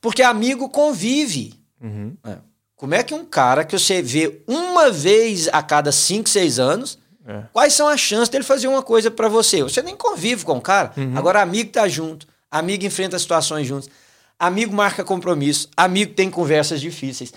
Porque 0.00 0.22
amigo 0.22 0.70
convive. 0.70 1.52
Uhum. 1.78 2.16
É. 2.24 2.38
Como 2.76 2.94
é 2.94 3.02
que 3.02 3.12
um 3.12 3.26
cara 3.26 3.62
que 3.62 3.78
você 3.78 4.00
vê 4.00 4.42
uma 4.46 4.90
vez 4.90 5.48
a 5.48 5.62
cada 5.62 5.92
5, 5.92 6.30
6 6.30 6.58
anos, 6.58 6.98
é. 7.26 7.44
quais 7.52 7.72
são 7.72 7.88
as 7.88 8.00
chances 8.00 8.28
dele 8.28 8.44
fazer 8.44 8.68
uma 8.68 8.82
coisa 8.82 9.10
para 9.10 9.28
você? 9.28 9.62
Você 9.62 9.82
nem 9.82 9.96
convive 9.96 10.44
com 10.44 10.58
o 10.58 10.60
cara. 10.60 10.92
Uhum. 10.96 11.16
Agora, 11.16 11.40
amigo 11.40 11.70
tá 11.70 11.86
junto, 11.88 12.26
amigo 12.50 12.84
enfrenta 12.84 13.18
situações 13.18 13.66
juntos, 13.66 13.88
amigo 14.38 14.74
marca 14.74 15.04
compromisso, 15.04 15.68
amigo 15.76 16.14
tem 16.14 16.30
conversas 16.30 16.80
difíceis, 16.80 17.32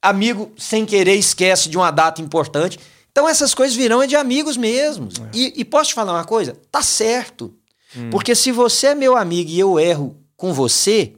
amigo 0.00 0.52
sem 0.56 0.86
querer 0.86 1.14
esquece 1.14 1.68
de 1.68 1.76
uma 1.76 1.90
data 1.90 2.22
importante. 2.22 2.78
Então, 3.10 3.28
essas 3.28 3.54
coisas 3.54 3.74
virão 3.74 4.02
é 4.02 4.06
de 4.06 4.14
amigos 4.14 4.56
mesmo. 4.56 5.08
É. 5.08 5.36
E, 5.36 5.60
e, 5.60 5.64
posso 5.64 5.88
te 5.88 5.94
falar 5.94 6.12
uma 6.12 6.24
coisa? 6.24 6.54
Tá 6.70 6.82
certo. 6.82 7.54
Hum. 7.96 8.10
Porque 8.10 8.34
se 8.34 8.52
você 8.52 8.88
é 8.88 8.94
meu 8.94 9.16
amigo 9.16 9.50
e 9.50 9.58
eu 9.58 9.80
erro 9.80 10.16
com 10.36 10.52
você, 10.52 11.14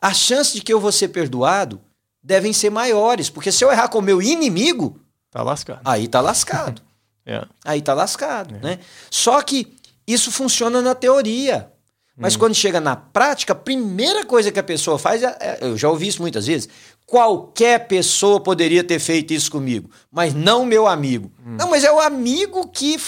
as 0.00 0.18
chances 0.18 0.54
de 0.54 0.60
que 0.60 0.72
eu 0.72 0.78
vou 0.78 0.92
ser 0.92 1.08
perdoado 1.08 1.80
devem 2.22 2.52
ser 2.52 2.70
maiores. 2.70 3.28
Porque 3.28 3.50
se 3.50 3.64
eu 3.64 3.72
errar 3.72 3.88
com 3.88 3.98
o 3.98 4.02
meu 4.02 4.22
inimigo. 4.22 5.00
Tá 5.32 5.42
lascado. 5.42 5.80
Aí 5.84 6.06
tá 6.06 6.20
lascado. 6.20 6.80
é. 7.26 7.44
Aí 7.64 7.80
tá 7.80 7.94
lascado. 7.94 8.56
É. 8.56 8.58
Né? 8.58 8.78
Só 9.10 9.40
que 9.42 9.74
isso 10.06 10.30
funciona 10.30 10.82
na 10.82 10.94
teoria. 10.94 11.70
Mas 12.16 12.36
hum. 12.36 12.40
quando 12.40 12.54
chega 12.54 12.80
na 12.80 12.94
prática, 12.94 13.52
a 13.52 13.56
primeira 13.56 14.24
coisa 14.26 14.52
que 14.52 14.58
a 14.58 14.62
pessoa 14.62 14.98
faz, 14.98 15.22
é, 15.22 15.36
é, 15.40 15.58
eu 15.62 15.78
já 15.78 15.88
ouvi 15.88 16.08
isso 16.08 16.20
muitas 16.20 16.46
vezes, 16.46 16.68
qualquer 17.06 17.86
pessoa 17.88 18.38
poderia 18.38 18.84
ter 18.84 18.98
feito 18.98 19.32
isso 19.32 19.50
comigo, 19.50 19.90
mas 20.10 20.34
não 20.34 20.66
meu 20.66 20.86
amigo. 20.86 21.32
Hum. 21.44 21.56
Não, 21.58 21.70
mas 21.70 21.84
é 21.84 21.92
o 21.92 22.00
amigo 22.00 22.68
que. 22.68 23.00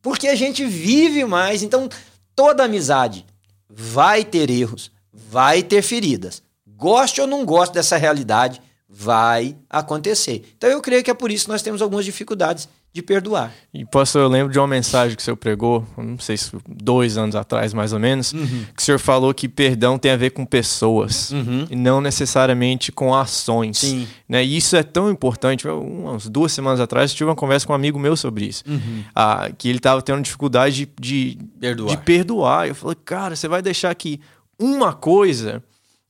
Porque 0.00 0.28
a 0.28 0.34
gente 0.34 0.64
vive 0.64 1.24
mais. 1.24 1.62
Então, 1.62 1.88
toda 2.34 2.64
amizade 2.64 3.26
vai 3.68 4.24
ter 4.24 4.50
erros, 4.50 4.90
vai 5.12 5.62
ter 5.62 5.82
feridas. 5.82 6.42
Goste 6.66 7.20
ou 7.20 7.26
não 7.26 7.44
goste 7.44 7.74
dessa 7.74 7.96
realidade, 7.96 8.60
vai 8.88 9.56
acontecer. 9.70 10.52
Então 10.56 10.68
eu 10.68 10.80
creio 10.82 11.02
que 11.02 11.10
é 11.10 11.14
por 11.14 11.30
isso 11.30 11.46
que 11.46 11.50
nós 11.50 11.62
temos 11.62 11.80
algumas 11.80 12.04
dificuldades 12.04 12.68
de 12.92 13.00
perdoar. 13.00 13.54
E 13.72 13.86
pastor, 13.86 14.22
eu 14.22 14.28
lembro 14.28 14.52
de 14.52 14.58
uma 14.58 14.68
mensagem 14.68 15.16
que 15.16 15.22
o 15.22 15.24
senhor 15.24 15.36
pregou, 15.36 15.86
não 15.96 16.18
sei 16.18 16.36
se 16.36 16.52
dois 16.68 17.16
anos 17.16 17.34
atrás, 17.34 17.72
mais 17.72 17.94
ou 17.94 17.98
menos, 17.98 18.34
uhum. 18.34 18.66
que 18.76 18.82
o 18.82 18.84
senhor 18.84 18.98
falou 18.98 19.32
que 19.32 19.48
perdão 19.48 19.96
tem 19.96 20.10
a 20.10 20.16
ver 20.16 20.30
com 20.30 20.44
pessoas 20.44 21.30
uhum. 21.30 21.66
e 21.70 21.74
não 21.74 22.02
necessariamente 22.02 22.92
com 22.92 23.14
ações. 23.14 23.78
Sim. 23.78 24.06
Né? 24.28 24.44
E 24.44 24.58
isso 24.58 24.76
é 24.76 24.82
tão 24.82 25.10
importante. 25.10 25.66
Umas 25.66 26.28
duas 26.28 26.52
semanas 26.52 26.80
atrás 26.80 27.10
eu 27.10 27.16
tive 27.16 27.30
uma 27.30 27.36
conversa 27.36 27.66
com 27.66 27.72
um 27.72 27.76
amigo 27.76 27.98
meu 27.98 28.14
sobre 28.14 28.44
isso. 28.44 28.62
Uhum. 28.68 29.04
Ah, 29.14 29.50
que 29.56 29.70
ele 29.70 29.78
estava 29.78 30.02
tendo 30.02 30.20
dificuldade 30.20 30.86
de, 31.00 31.34
de, 31.34 31.38
perdoar. 31.58 31.90
de 31.90 31.96
perdoar. 32.02 32.68
Eu 32.68 32.74
falei, 32.74 32.96
cara, 33.02 33.34
você 33.34 33.48
vai 33.48 33.62
deixar 33.62 33.94
que 33.94 34.20
uma 34.58 34.92
coisa 34.92 35.64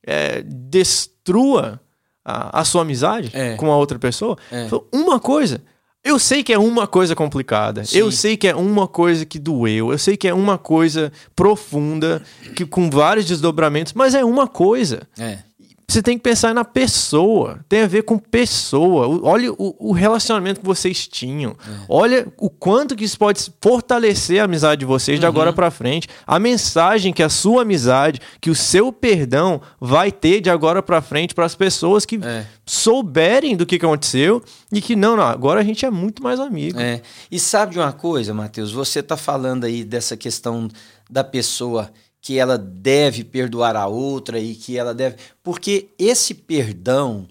é, 0.05 0.41
destrua 0.41 1.79
a, 2.25 2.59
a, 2.59 2.65
sua 2.65 2.81
amizade 2.81 3.31
é. 3.33 3.55
com 3.55 3.71
a 3.71 3.77
outra 3.77 3.97
pessoa? 3.97 4.37
É. 4.51 4.67
Falei, 4.67 4.85
uma 4.91 5.17
coisa 5.17 5.61
eu 6.03 6.19
sei 6.19 6.43
que 6.43 6.51
é 6.51 6.57
uma 6.59 6.85
coisa 6.85 7.15
complicada. 7.15 7.85
Sim. 7.85 7.97
Eu 7.97 8.11
sei 8.11 8.35
que 8.35 8.47
é 8.47 8.55
uma 8.55 8.87
coisa 8.87 9.25
que 9.25 9.39
doeu. 9.39 9.91
Eu 9.91 9.97
sei 9.97 10.17
que 10.17 10.27
é 10.27 10.33
uma 10.33 10.57
coisa 10.57 11.11
profunda, 11.35 12.21
que 12.55 12.65
com 12.65 12.89
vários 12.89 13.25
desdobramentos, 13.25 13.93
mas 13.93 14.13
é 14.13 14.23
uma 14.23 14.47
coisa. 14.47 15.07
É. 15.17 15.39
Você 15.93 16.01
tem 16.01 16.17
que 16.17 16.23
pensar 16.23 16.55
na 16.55 16.65
pessoa. 16.65 17.59
Tem 17.69 17.81
a 17.83 17.87
ver 17.87 18.01
com 18.01 18.17
pessoa. 18.17 19.19
Olha 19.21 19.53
o, 19.53 19.75
o 19.77 19.91
relacionamento 19.91 20.59
que 20.59 20.65
vocês 20.65 21.07
tinham. 21.07 21.51
É. 21.51 21.85
Olha 21.87 22.27
o 22.39 22.49
quanto 22.49 22.95
que 22.95 23.03
isso 23.03 23.15
pode 23.15 23.53
fortalecer 23.61 24.41
a 24.41 24.45
amizade 24.45 24.79
de 24.79 24.85
vocês 24.85 25.19
de 25.19 25.25
uhum. 25.25 25.31
agora 25.31 25.53
para 25.53 25.69
frente. 25.69 26.09
A 26.25 26.39
mensagem 26.39 27.13
que 27.13 27.21
a 27.21 27.29
sua 27.29 27.61
amizade, 27.61 28.19
que 28.41 28.49
o 28.49 28.55
seu 28.55 28.91
perdão 28.91 29.61
vai 29.79 30.11
ter 30.11 30.41
de 30.41 30.49
agora 30.49 30.81
para 30.81 30.99
frente 30.99 31.35
para 31.35 31.45
as 31.45 31.53
pessoas 31.53 32.07
que 32.07 32.15
é. 32.23 32.43
souberem 32.65 33.55
do 33.55 33.63
que 33.63 33.75
aconteceu 33.75 34.41
e 34.71 34.81
que 34.81 34.95
não, 34.95 35.15
não, 35.15 35.23
agora 35.23 35.59
a 35.59 35.63
gente 35.63 35.85
é 35.85 35.91
muito 35.91 36.23
mais 36.23 36.39
amigo. 36.39 36.79
É. 36.79 37.03
E 37.29 37.39
sabe 37.39 37.73
de 37.73 37.79
uma 37.79 37.93
coisa, 37.93 38.33
Matheus? 38.33 38.71
Você 38.71 38.99
está 38.99 39.15
falando 39.15 39.65
aí 39.65 39.83
dessa 39.83 40.17
questão 40.17 40.67
da 41.07 41.23
pessoa 41.23 41.91
que 42.23 42.39
ela 42.39 42.57
deve 42.57 43.25
perdoar 43.25 43.75
a 43.75 43.85
outra 43.85 44.39
e 44.39 44.55
que 44.55 44.77
ela 44.77 44.93
deve. 44.93 45.17
Porque 45.43 45.89
esse 45.99 46.33
perdão, 46.33 47.27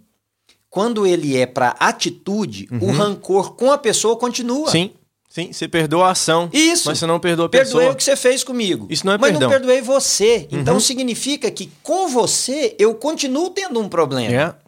quando 0.68 1.06
ele 1.06 1.34
é 1.34 1.46
para 1.46 1.74
atitude, 1.80 2.68
uhum. 2.70 2.90
o 2.90 2.92
rancor 2.92 3.54
com 3.54 3.72
a 3.72 3.78
pessoa 3.78 4.16
continua. 4.16 4.70
Sim. 4.70 4.92
Sim, 5.30 5.50
você 5.50 5.66
perdoa 5.66 6.08
a 6.08 6.10
ação, 6.10 6.50
Isso. 6.52 6.90
mas 6.90 6.98
você 6.98 7.06
não 7.06 7.18
perdoa 7.18 7.46
a 7.46 7.48
pessoa. 7.48 7.64
Perdoei 7.64 7.88
o 7.88 7.96
que 7.96 8.04
você 8.04 8.14
fez 8.14 8.44
comigo. 8.44 8.86
Isso 8.90 9.06
não 9.06 9.14
é 9.14 9.16
mas 9.16 9.30
perdão. 9.30 9.48
Mas 9.48 9.60
não 9.60 9.66
perdoei 9.66 9.80
você. 9.80 10.46
Uhum. 10.52 10.60
Então 10.60 10.78
significa 10.78 11.50
que 11.50 11.72
com 11.82 12.06
você 12.06 12.76
eu 12.78 12.94
continuo 12.94 13.48
tendo 13.48 13.80
um 13.80 13.88
problema. 13.88 14.30
Yeah. 14.30 14.58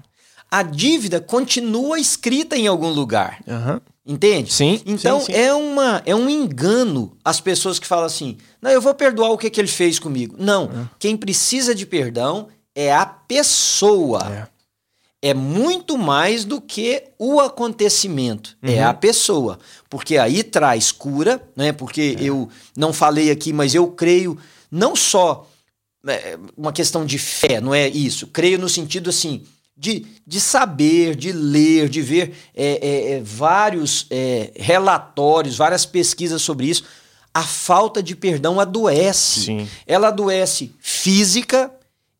A 0.51 0.63
dívida 0.63 1.21
continua 1.21 1.99
escrita 1.99 2.57
em 2.57 2.67
algum 2.67 2.89
lugar. 2.89 3.43
Uhum. 3.47 3.79
Entende? 4.07 4.53
Sim. 4.53 4.83
Então 4.85 5.21
sim, 5.21 5.27
sim. 5.27 5.33
é 5.33 5.55
uma 5.55 6.03
é 6.05 6.15
um 6.15 6.29
engano 6.29 7.17
as 7.25 7.41
pessoas 7.41 7.79
que 7.79 7.87
falam 7.87 8.05
assim: 8.05 8.37
"Não, 8.61 8.71
eu 8.71 8.81
vou 8.81 8.95
perdoar 8.95 9.31
o 9.31 9.39
que, 9.39 9.49
que 9.49 9.59
ele 9.59 9.69
fez 9.69 9.99
comigo". 9.99 10.37
Não, 10.39 10.65
é. 10.65 10.89
quem 10.99 11.17
precisa 11.17 11.75
de 11.75 11.87
perdão 11.87 12.49
é 12.75 12.93
a 12.93 13.07
pessoa. 13.07 14.51
É. 15.23 15.31
é 15.31 15.35
muito 15.35 15.97
mais 15.97 16.45
do 16.45 16.61
que 16.61 17.05
o 17.19 17.41
acontecimento, 17.41 18.59
é 18.63 18.69
uhum. 18.69 18.75
é 18.75 18.83
a 18.83 18.93
pessoa, 18.93 19.59
porque 19.89 20.19
aí 20.19 20.43
traz 20.43 20.93
cura, 20.93 21.43
né? 21.57 21.73
Porque 21.73 22.15
é. 22.21 22.25
eu 22.25 22.49
não 22.77 22.93
falei 22.93 23.31
aqui, 23.31 23.55
mas 23.55 23.75
eu 23.75 23.89
creio 23.89 24.37
não 24.71 24.95
só 24.95 25.49
é, 26.07 26.39
uma 26.57 26.73
questão 26.73 27.07
de 27.07 27.19
fé, 27.19 27.61
não 27.61 27.75
é 27.75 27.89
isso. 27.89 28.27
Creio 28.27 28.59
no 28.59 28.69
sentido 28.69 29.09
assim, 29.09 29.45
de, 29.77 30.07
de 30.27 30.41
saber, 30.41 31.17
de 31.17 31.33
ler, 31.33 31.89
de 31.89 32.01
ver 32.01 32.35
é, 32.55 32.67
é, 32.67 33.13
é, 33.13 33.21
vários 33.23 34.07
é, 34.11 34.53
relatórios, 34.57 35.57
várias 35.57 35.85
pesquisas 35.85 36.43
sobre 36.43 36.67
isso. 36.67 36.85
A 37.33 37.43
falta 37.43 38.03
de 38.03 38.15
perdão 38.15 38.61
adoece. 38.61 39.41
Sim. 39.47 39.69
Ela 39.87 40.09
adoece 40.09 40.73
física, 40.79 41.73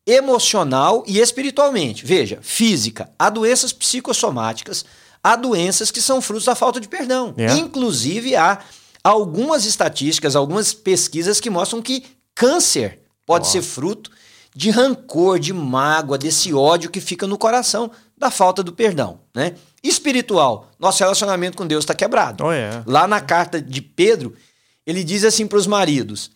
emocional 0.05 1.03
e 1.07 1.19
espiritualmente. 1.19 2.05
Veja, 2.05 2.39
física, 2.41 3.09
há 3.17 3.29
doenças 3.29 3.71
psicossomáticas, 3.71 4.83
há 5.23 5.35
doenças 5.37 5.89
que 5.89 6.01
são 6.01 6.21
frutos 6.21 6.45
da 6.45 6.55
falta 6.55 6.81
de 6.81 6.89
perdão. 6.89 7.33
Yeah. 7.37 7.57
É. 7.57 7.63
Inclusive, 7.63 8.35
há 8.35 8.59
algumas 9.01 9.65
estatísticas, 9.65 10.35
algumas 10.35 10.73
pesquisas 10.73 11.39
que 11.39 11.49
mostram 11.49 11.81
que 11.81 12.03
câncer 12.35 12.99
pode 13.25 13.47
oh. 13.47 13.51
ser 13.51 13.61
fruto 13.61 14.11
de 14.55 14.69
rancor, 14.69 15.37
de 15.37 15.51
mágoa, 15.51 16.17
desse 16.17 16.53
ódio 16.53 16.89
que 16.89 17.01
fica 17.01 17.27
no 17.27 17.37
coração 17.37 17.91
da 18.17 18.31
falta 18.31 18.63
do 18.63 18.71
perdão, 18.71 19.19
né? 19.35 19.55
Espiritual, 19.83 20.71
nosso 20.79 21.03
relacionamento 21.03 21.57
com 21.57 21.67
Deus 21.67 21.83
está 21.83 21.93
quebrado. 21.93 22.43
Oh, 22.45 22.53
yeah. 22.53 22.81
Lá 22.87 23.05
na 23.05 23.19
carta 23.19 23.61
de 23.61 23.81
Pedro, 23.81 24.33
ele 24.87 25.03
diz 25.03 25.25
assim 25.25 25.45
para 25.45 25.57
os 25.57 25.67
maridos: 25.67 26.31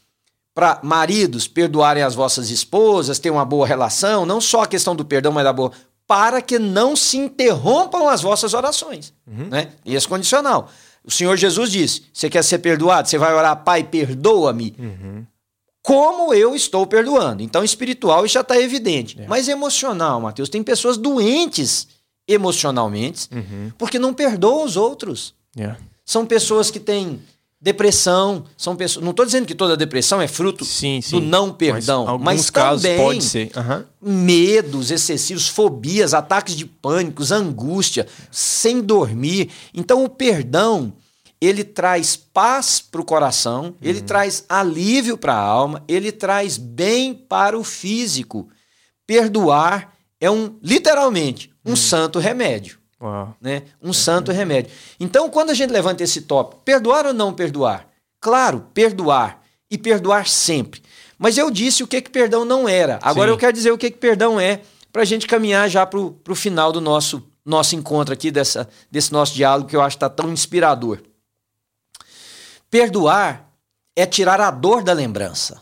para 0.53 0.79
maridos 0.83 1.47
perdoarem 1.47 2.03
as 2.03 2.13
vossas 2.13 2.49
esposas, 2.49 3.19
ter 3.19 3.29
uma 3.29 3.45
boa 3.45 3.65
relação, 3.65 4.25
não 4.25 4.41
só 4.41 4.63
a 4.63 4.67
questão 4.67 4.93
do 4.93 5.05
perdão, 5.05 5.31
mas 5.31 5.45
da 5.45 5.53
boa, 5.53 5.71
para 6.05 6.41
que 6.41 6.59
não 6.59 6.97
se 6.97 7.17
interrompam 7.17 8.09
as 8.09 8.21
vossas 8.21 8.53
orações, 8.53 9.13
uhum. 9.25 9.47
né? 9.47 9.69
E 9.85 9.95
esse 9.95 10.07
condicional. 10.07 10.69
O 11.05 11.09
Senhor 11.11 11.37
Jesus 11.37 11.71
disse: 11.71 12.03
você 12.13 12.29
quer 12.29 12.43
ser 12.43 12.59
perdoado? 12.59 13.07
Você 13.07 13.17
vai 13.17 13.33
orar, 13.33 13.63
Pai, 13.63 13.81
perdoa-me. 13.81 14.75
Uhum 14.77 15.25
como 15.89 16.31
eu 16.35 16.55
estou 16.55 16.85
perdoando. 16.85 17.41
Então, 17.41 17.63
espiritual 17.63 18.23
isso 18.23 18.35
já 18.35 18.41
está 18.41 18.61
evidente. 18.61 19.19
É. 19.19 19.25
Mas 19.25 19.47
emocional, 19.47 20.21
Mateus, 20.21 20.47
tem 20.47 20.61
pessoas 20.61 20.97
doentes 20.97 21.87
emocionalmente 22.27 23.27
uhum. 23.33 23.71
porque 23.75 23.97
não 23.97 24.13
perdoam 24.13 24.63
os 24.63 24.77
outros. 24.77 25.33
É. 25.57 25.75
São 26.05 26.27
pessoas 26.27 26.69
que 26.69 26.79
têm 26.79 27.19
depressão, 27.59 28.45
são 28.55 28.75
pessoas. 28.75 29.03
Não 29.03 29.09
estou 29.09 29.25
dizendo 29.25 29.47
que 29.47 29.55
toda 29.55 29.75
depressão 29.75 30.21
é 30.21 30.27
fruto 30.27 30.63
sim, 30.63 31.01
sim. 31.01 31.19
do 31.19 31.25
não 31.25 31.51
perdão, 31.51 32.05
mas, 32.19 32.37
mas 32.37 32.49
casos 32.51 32.83
também 32.83 32.97
pode 32.99 33.23
ser. 33.23 33.49
Uhum. 33.57 33.83
medos 33.99 34.91
excessivos, 34.91 35.47
fobias, 35.47 36.13
ataques 36.13 36.55
de 36.55 36.67
pânico, 36.67 37.23
angústia, 37.33 38.05
sem 38.29 38.79
dormir. 38.79 39.49
Então, 39.73 40.03
o 40.03 40.09
perdão 40.09 40.93
ele 41.41 41.63
traz 41.63 42.15
paz 42.15 42.81
para 42.81 42.99
o 42.99 43.05
coração, 43.05 43.65
uhum. 43.65 43.75
ele 43.81 44.01
traz 44.01 44.43
alívio 44.49 45.17
para 45.17 45.33
a 45.33 45.39
alma, 45.39 45.83
ele 45.87 46.11
traz 46.11 46.57
bem 46.57 47.13
para 47.13 47.57
o 47.57 47.63
físico. 47.63 48.49
Perdoar 49.07 49.93
é 50.19 50.29
um, 50.29 50.57
literalmente, 50.61 51.51
um 51.65 51.71
uhum. 51.71 51.75
santo 51.75 52.19
remédio. 52.19 52.77
Uau. 53.01 53.35
Né? 53.39 53.63
Um 53.81 53.91
é. 53.91 53.93
santo 53.93 54.31
remédio. 54.31 54.71
Então, 54.99 55.29
quando 55.29 55.51
a 55.51 55.53
gente 55.53 55.71
levanta 55.71 56.03
esse 56.03 56.21
tópico, 56.21 56.61
perdoar 56.63 57.05
ou 57.05 57.13
não 57.13 57.33
perdoar? 57.33 57.87
Claro, 58.19 58.67
perdoar. 58.73 59.41
E 59.71 59.77
perdoar 59.77 60.27
sempre. 60.27 60.81
Mas 61.17 61.37
eu 61.37 61.51
disse 61.51 61.83
o 61.83 61.87
que, 61.87 62.01
que 62.01 62.09
perdão 62.09 62.43
não 62.43 62.67
era. 62.67 62.97
Agora 63.03 63.29
Sim. 63.29 63.33
eu 63.33 63.37
quero 63.37 63.53
dizer 63.53 63.71
o 63.71 63.77
que, 63.77 63.91
que 63.91 63.97
perdão 63.97 64.39
é, 64.39 64.61
para 64.91 65.03
a 65.03 65.05
gente 65.05 65.27
caminhar 65.27 65.69
já 65.69 65.85
para 65.85 65.99
o 65.99 66.35
final 66.35 66.71
do 66.71 66.81
nosso, 66.81 67.23
nosso 67.45 67.75
encontro 67.75 68.13
aqui, 68.13 68.31
dessa, 68.31 68.67
desse 68.89 69.11
nosso 69.11 69.35
diálogo 69.35 69.69
que 69.69 69.75
eu 69.75 69.81
acho 69.81 69.95
que 69.95 70.03
está 70.03 70.09
tão 70.09 70.31
inspirador. 70.31 70.99
Perdoar 72.69 73.51
é 73.95 74.05
tirar 74.05 74.39
a 74.39 74.51
dor 74.51 74.83
da 74.83 74.93
lembrança. 74.93 75.61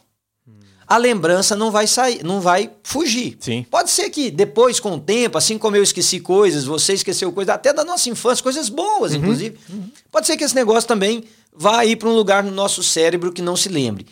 A 0.88 0.96
lembrança 0.96 1.54
não 1.54 1.70
vai 1.70 1.86
sair, 1.86 2.24
não 2.24 2.40
vai 2.40 2.72
fugir. 2.82 3.38
Sim. 3.42 3.66
Pode 3.70 3.90
ser 3.90 4.10
que 4.10 4.32
depois, 4.32 4.80
com 4.80 4.94
o 4.94 5.00
tempo, 5.00 5.38
assim 5.38 5.58
como 5.58 5.76
eu 5.76 5.84
esqueci 5.84 6.22
coisas, 6.22 6.64
você 6.64 6.94
esqueceu 6.94 7.30
coisas, 7.34 7.54
até 7.54 7.74
da 7.74 7.84
nossa 7.84 8.10
infância, 8.10 8.42
coisas 8.42 8.70
boas, 8.70 9.12
uhum. 9.12 9.18
inclusive. 9.18 9.60
Uhum. 9.70 9.92
Pode 10.10 10.28
ser 10.28 10.38
que 10.38 10.46
esse 10.46 10.56
negócio 10.56 10.88
também 10.88 11.26
vá 11.52 11.84
ir 11.84 11.98
para 11.98 12.08
um 12.08 12.16
lugar 12.16 12.42
no 12.42 12.52
nosso 12.52 12.82
cérebro 12.82 13.34
que 13.34 13.42
não 13.42 13.58
se 13.58 13.68
lembre. 13.68 14.08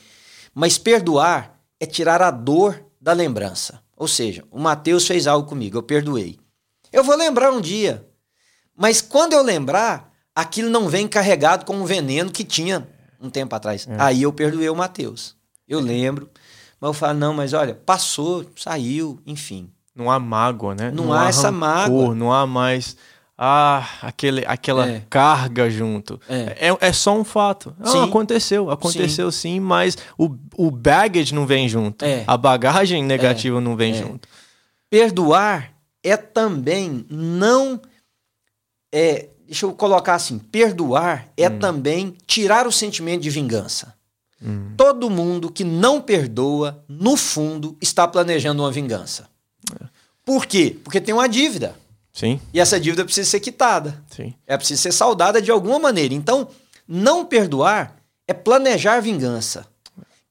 Mas 0.53 0.77
perdoar 0.77 1.57
é 1.79 1.85
tirar 1.85 2.21
a 2.21 2.29
dor 2.29 2.83
da 2.99 3.13
lembrança. 3.13 3.81
Ou 3.95 4.07
seja, 4.07 4.43
o 4.51 4.59
Mateus 4.59 5.07
fez 5.07 5.27
algo 5.27 5.47
comigo, 5.47 5.77
eu 5.77 5.83
perdoei. 5.83 6.37
Eu 6.91 7.05
vou 7.05 7.15
lembrar 7.15 7.51
um 7.51 7.61
dia. 7.61 8.05
Mas 8.75 9.01
quando 9.01 9.31
eu 9.31 9.41
lembrar, 9.41 10.11
aquilo 10.35 10.69
não 10.69 10.89
vem 10.89 11.07
carregado 11.07 11.65
com 11.65 11.77
um 11.77 11.85
veneno 11.85 12.29
que 12.29 12.43
tinha 12.43 12.87
um 13.19 13.29
tempo 13.29 13.55
atrás. 13.55 13.87
É. 13.89 13.95
Aí 13.97 14.23
eu 14.23 14.33
perdoei 14.33 14.69
o 14.69 14.75
Mateus. 14.75 15.35
Eu 15.67 15.79
lembro. 15.79 16.29
Mas 16.79 16.89
eu 16.89 16.93
falo, 16.93 17.17
não, 17.17 17.33
mas 17.33 17.53
olha, 17.53 17.73
passou, 17.73 18.45
saiu, 18.55 19.19
enfim. 19.25 19.71
Não 19.95 20.11
há 20.11 20.19
mágoa, 20.19 20.75
né? 20.75 20.91
Não, 20.91 21.05
não 21.05 21.13
há, 21.13 21.25
há 21.25 21.29
essa 21.29 21.51
mágoa. 21.51 22.13
Não 22.13 22.33
há 22.33 22.45
mais 22.45 22.97
ah, 23.37 23.87
aquele, 24.01 24.45
aquela 24.45 24.87
é. 24.87 25.03
carga 25.09 25.69
junto. 25.69 26.19
É. 26.27 26.69
é. 26.69 26.77
É, 26.79 26.93
só 26.93 27.17
um 27.17 27.23
fato. 27.23 27.75
Ah, 27.79 28.03
aconteceu, 28.03 28.69
aconteceu 28.69 29.31
sim. 29.31 29.55
sim, 29.55 29.59
mas 29.59 29.97
o, 30.17 30.35
o 30.55 30.71
baggage 30.71 31.33
não 31.33 31.45
vem 31.45 31.67
junto. 31.67 32.03
É. 32.03 32.23
A 32.27 32.37
bagagem 32.37 33.03
negativa 33.03 33.59
não 33.59 33.75
vem 33.75 33.93
é. 33.93 33.97
junto. 33.97 34.27
Perdoar 34.89 35.73
é 36.03 36.15
também 36.15 37.05
não 37.09 37.81
é 38.93 39.29
deixa 39.45 39.65
eu 39.65 39.73
colocar 39.73 40.15
assim: 40.15 40.39
perdoar 40.39 41.27
é 41.37 41.49
hum. 41.49 41.59
também 41.59 42.15
tirar 42.25 42.67
o 42.67 42.71
sentimento 42.71 43.21
de 43.21 43.29
vingança. 43.29 43.93
Hum. 44.41 44.73
Todo 44.77 45.09
mundo 45.09 45.51
que 45.51 45.63
não 45.63 46.01
perdoa, 46.01 46.83
no 46.87 47.15
fundo, 47.15 47.77
está 47.81 48.07
planejando 48.07 48.61
uma 48.61 48.71
vingança. 48.71 49.29
É. 49.81 49.85
Por 50.23 50.45
quê? 50.45 50.77
Porque 50.83 50.99
tem 50.99 51.13
uma 51.13 51.27
dívida. 51.27 51.75
Sim. 52.11 52.39
E 52.53 52.59
essa 52.59 52.79
dívida 52.79 53.03
precisa 53.03 53.29
ser 53.29 53.39
quitada. 53.39 54.01
Sim. 54.09 54.33
É 54.47 54.55
preciso 54.57 54.81
ser 54.81 54.91
saudada 54.91 55.41
de 55.41 55.51
alguma 55.51 55.79
maneira. 55.79 56.13
Então, 56.13 56.47
não 56.87 57.25
perdoar 57.25 57.95
é 58.27 58.33
planejar 58.33 58.99
vingança. 59.01 59.65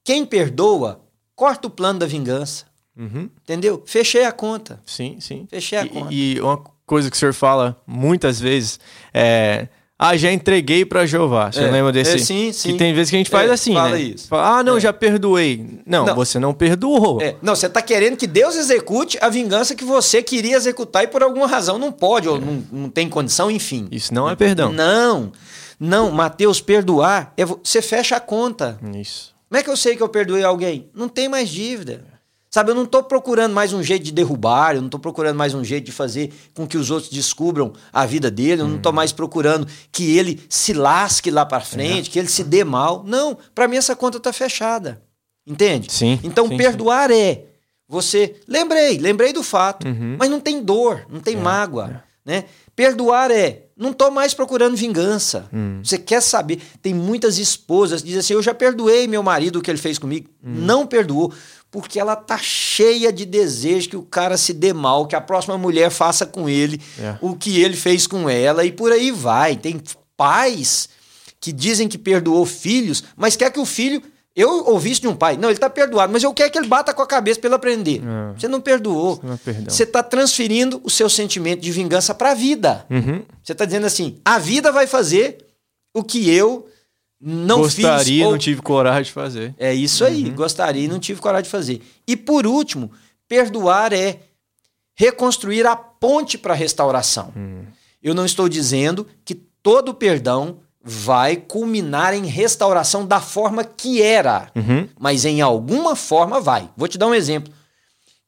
Quem 0.03 0.25
perdoa, 0.25 0.99
corta 1.35 1.67
o 1.67 1.71
plano 1.71 1.99
da 1.99 2.05
vingança. 2.05 2.65
Uhum. 2.97 3.29
Entendeu? 3.43 3.83
Fechei 3.85 4.23
a 4.23 4.31
conta. 4.31 4.79
Sim, 4.85 5.19
sim. 5.19 5.45
Fechei 5.49 5.77
a 5.77 5.85
E, 5.85 5.89
conta. 5.89 6.13
e 6.13 6.39
uma 6.39 6.57
coisa 6.85 7.09
que 7.09 7.15
o 7.15 7.19
senhor 7.19 7.33
fala 7.33 7.75
muitas 7.87 8.39
vezes 8.39 8.79
é. 9.13 9.67
Ah, 9.97 10.17
já 10.17 10.29
entreguei 10.29 10.83
pra 10.83 11.05
Jeová. 11.05 11.49
Você 11.53 11.61
É, 11.63 11.71
lembra 11.71 11.89
desse? 11.89 12.15
é, 12.15 12.17
sim, 12.17 12.51
sim. 12.51 12.73
Que 12.73 12.77
tem 12.77 12.93
vezes 12.93 13.09
que 13.09 13.15
a 13.15 13.19
gente 13.19 13.29
faz 13.29 13.49
É, 13.49 13.53
assim, 13.53 13.73
fala 13.73 13.91
né? 13.91 14.01
isso. 14.01 14.27
Fala, 14.27 14.57
ah, 14.59 14.63
não, 14.63 14.75
É. 14.75 14.79
já 14.81 14.91
perdoei. 14.91 15.79
Não, 15.85 16.05
Não. 16.05 16.13
você 16.13 16.37
não 16.37 16.53
perdoou. 16.53 17.21
É, 17.21 17.37
não, 17.41 17.55
você 17.55 17.67
está 17.67 17.81
querendo 17.81 18.17
que 18.17 18.27
Deus 18.27 18.57
execute 18.57 19.17
a 19.21 19.29
vingança 19.29 19.73
que 19.73 19.85
você 19.85 20.21
queria 20.21 20.57
executar 20.57 21.05
e 21.05 21.07
por 21.07 21.23
alguma 21.23 21.47
razão 21.47 21.79
não 21.79 21.93
pode, 21.93 22.27
ou 22.27 22.37
não, 22.41 22.61
não 22.73 22.89
tem 22.89 23.07
condição, 23.07 23.49
enfim. 23.49 23.87
Isso 23.89 24.13
não 24.13 24.29
é 24.29 24.35
perdão. 24.35 24.69
Não, 24.73 25.31
não, 25.79 26.11
Mateus, 26.11 26.59
perdoar, 26.59 27.31
é 27.37 27.45
vo- 27.45 27.61
você 27.63 27.81
fecha 27.81 28.17
a 28.17 28.19
conta. 28.19 28.77
Isso. 28.99 29.33
Como 29.47 29.57
é 29.57 29.63
que 29.63 29.69
eu 29.69 29.77
sei 29.77 29.95
que 29.95 30.03
eu 30.03 30.09
perdoei 30.09 30.43
alguém? 30.43 30.89
Não 30.93 31.07
tem 31.07 31.29
mais 31.29 31.47
dívida. 31.47 32.03
Sabe, 32.55 32.71
eu 32.71 32.75
não 32.75 32.83
estou 32.85 33.03
procurando 33.03 33.51
mais 33.53 33.73
um 33.73 33.83
jeito 33.83 34.03
de 34.03 34.13
derrubar, 34.13 34.75
eu 34.75 34.81
não 34.81 34.87
estou 34.87 34.97
procurando 34.97 35.35
mais 35.35 35.53
um 35.53 35.61
jeito 35.61 35.83
de 35.83 35.91
fazer 35.91 36.31
com 36.53 36.65
que 36.65 36.77
os 36.77 36.89
outros 36.89 37.11
descubram 37.11 37.73
a 37.91 38.05
vida 38.05 38.31
dele, 38.31 38.61
eu 38.61 38.67
não 38.69 38.77
estou 38.77 38.93
mais 38.93 39.11
procurando 39.11 39.67
que 39.91 40.17
ele 40.17 40.41
se 40.47 40.71
lasque 40.71 41.29
lá 41.29 41.45
para 41.45 41.57
É. 41.57 41.65
frente, 41.65 42.09
que 42.09 42.17
ele 42.17 42.29
se 42.29 42.45
dê 42.45 42.63
mal. 42.63 43.03
Não, 43.05 43.37
para 43.53 43.67
mim 43.67 43.75
essa 43.75 43.93
conta 43.93 44.19
está 44.19 44.31
fechada. 44.31 45.01
Entende? 45.45 45.91
Sim, 45.91 46.17
Então, 46.23 46.47
sim, 46.47 46.55
perdoar 46.55 47.11
é 47.11 47.43
você. 47.89 48.37
Lembrei, 48.47 48.99
lembrei 48.99 49.33
do 49.33 49.43
fato, 49.43 49.85
Uhum. 49.85 50.15
mas 50.17 50.29
não 50.29 50.39
tem 50.39 50.63
dor, 50.63 51.05
não 51.09 51.19
É, 51.19 51.23
tem 51.23 51.35
mágoa. 51.35 52.05
Né? 52.25 52.45
Perdoar 52.73 53.31
é. 53.31 53.63
Não 53.77 53.91
tô 53.91 54.09
mais 54.09 54.33
procurando 54.33 54.75
vingança. 54.75 55.47
Hum. 55.53 55.81
Você 55.83 55.97
quer 55.97 56.21
saber? 56.21 56.59
Tem 56.81 56.93
muitas 56.93 57.37
esposas 57.37 57.99
que 58.01 58.07
dizem 58.07 58.19
assim: 58.21 58.33
eu 58.33 58.41
já 58.41 58.53
perdoei 58.53 59.05
meu 59.05 59.21
marido 59.21 59.59
o 59.59 59.61
que 59.61 59.69
ele 59.69 59.77
fez 59.77 59.99
comigo. 59.99 60.29
Hum. 60.43 60.53
Não 60.55 60.87
perdoou. 60.87 61.31
Porque 61.81 61.99
ela 61.99 62.15
tá 62.15 62.37
cheia 62.37 63.11
de 63.11 63.25
desejo 63.25 63.89
que 63.89 63.97
o 63.97 64.01
cara 64.01 64.37
se 64.37 64.53
dê 64.53 64.71
mal, 64.71 65.05
que 65.07 65.15
a 65.15 65.19
próxima 65.21 65.57
mulher 65.57 65.89
faça 65.91 66.25
com 66.25 66.47
ele 66.47 66.79
É. 66.99 67.15
o 67.21 67.35
que 67.35 67.59
ele 67.61 67.75
fez 67.75 68.07
com 68.07 68.29
ela 68.29 68.63
e 68.63 68.71
por 68.71 68.91
aí 68.91 69.11
vai. 69.11 69.55
Tem 69.57 69.81
pais 70.15 70.87
que 71.39 71.51
dizem 71.51 71.87
que 71.87 71.97
perdoou 71.97 72.45
filhos, 72.45 73.03
mas 73.15 73.35
quer 73.35 73.51
que 73.51 73.59
o 73.59 73.65
filho. 73.65 74.01
Eu 74.35 74.65
ouvi 74.67 74.91
isso 74.91 74.99
de 75.01 75.07
um 75.07 75.15
pai. 75.15 75.37
Não, 75.37 75.49
ele 75.49 75.57
tá 75.57 75.69
perdoado, 75.69 76.11
mas 76.11 76.21
eu 76.21 76.33
quero 76.33 76.51
que 76.51 76.57
ele 76.57 76.67
bata 76.67 76.93
com 76.93 77.01
a 77.01 77.07
cabeça 77.07 77.39
para 77.39 77.47
ele 77.47 77.55
aprender. 77.55 78.01
É. 78.03 78.37
Você 78.37 78.49
não 78.49 78.59
perdoou. 78.59 79.17
não 79.23 79.33
é. 79.33 79.37
Você 79.69 79.83
está 79.83 80.03
transferindo 80.03 80.81
o 80.83 80.89
seu 80.89 81.09
sentimento 81.09 81.61
de 81.61 81.71
vingança 81.71 82.13
para 82.13 82.31
a 82.31 82.33
vida. 82.33 82.85
Uhum. 82.89 83.21
Você 83.41 83.53
está 83.53 83.63
dizendo 83.63 83.85
assim: 83.85 84.17
a 84.25 84.37
vida 84.37 84.73
vai 84.73 84.87
fazer 84.87 85.37
o 85.93 86.03
que 86.03 86.29
eu 86.29 86.67
não 87.27 87.61
Gostaria, 87.61 88.03
fiz. 88.17 88.23
ou- 88.25 88.31
não 88.31 88.37
tive 88.37 88.61
coragem 88.61 89.03
de 89.05 89.11
fazer. 89.11 89.55
É 89.57 89.73
isso 89.73 90.05
aí. 90.05 90.29
Gostaria 90.29 90.85
e 90.85 90.87
não 90.87 90.99
tive 90.99 91.19
coragem 91.19 91.43
de 91.45 91.49
fazer. 91.49 91.81
E 92.07 92.15
por 92.15 92.45
último, 92.45 92.91
perdoar 93.27 93.91
é 93.91 94.19
reconstruir 94.95 95.65
a 95.65 95.75
ponte 95.75 96.37
para 96.37 96.53
a 96.53 96.55
restauração. 96.57 97.33
Eu 98.01 98.13
não 98.13 98.25
estou 98.25 98.47
dizendo 98.47 99.07
que 99.25 99.35
todo 99.35 99.93
perdão 99.93 100.59
vai 100.81 101.35
culminar 101.35 102.13
em 102.13 102.25
restauração 102.27 103.05
da 103.07 103.19
forma 103.19 103.63
que 103.63 104.01
era, 104.01 104.51
Uhum. 104.55 104.87
mas 104.99 105.25
em 105.25 105.41
alguma 105.41 105.95
forma 105.95 106.39
vai. 106.39 106.69
Vou 106.77 106.87
te 106.87 106.97
dar 106.97 107.07
um 107.07 107.15
exemplo 107.15 107.51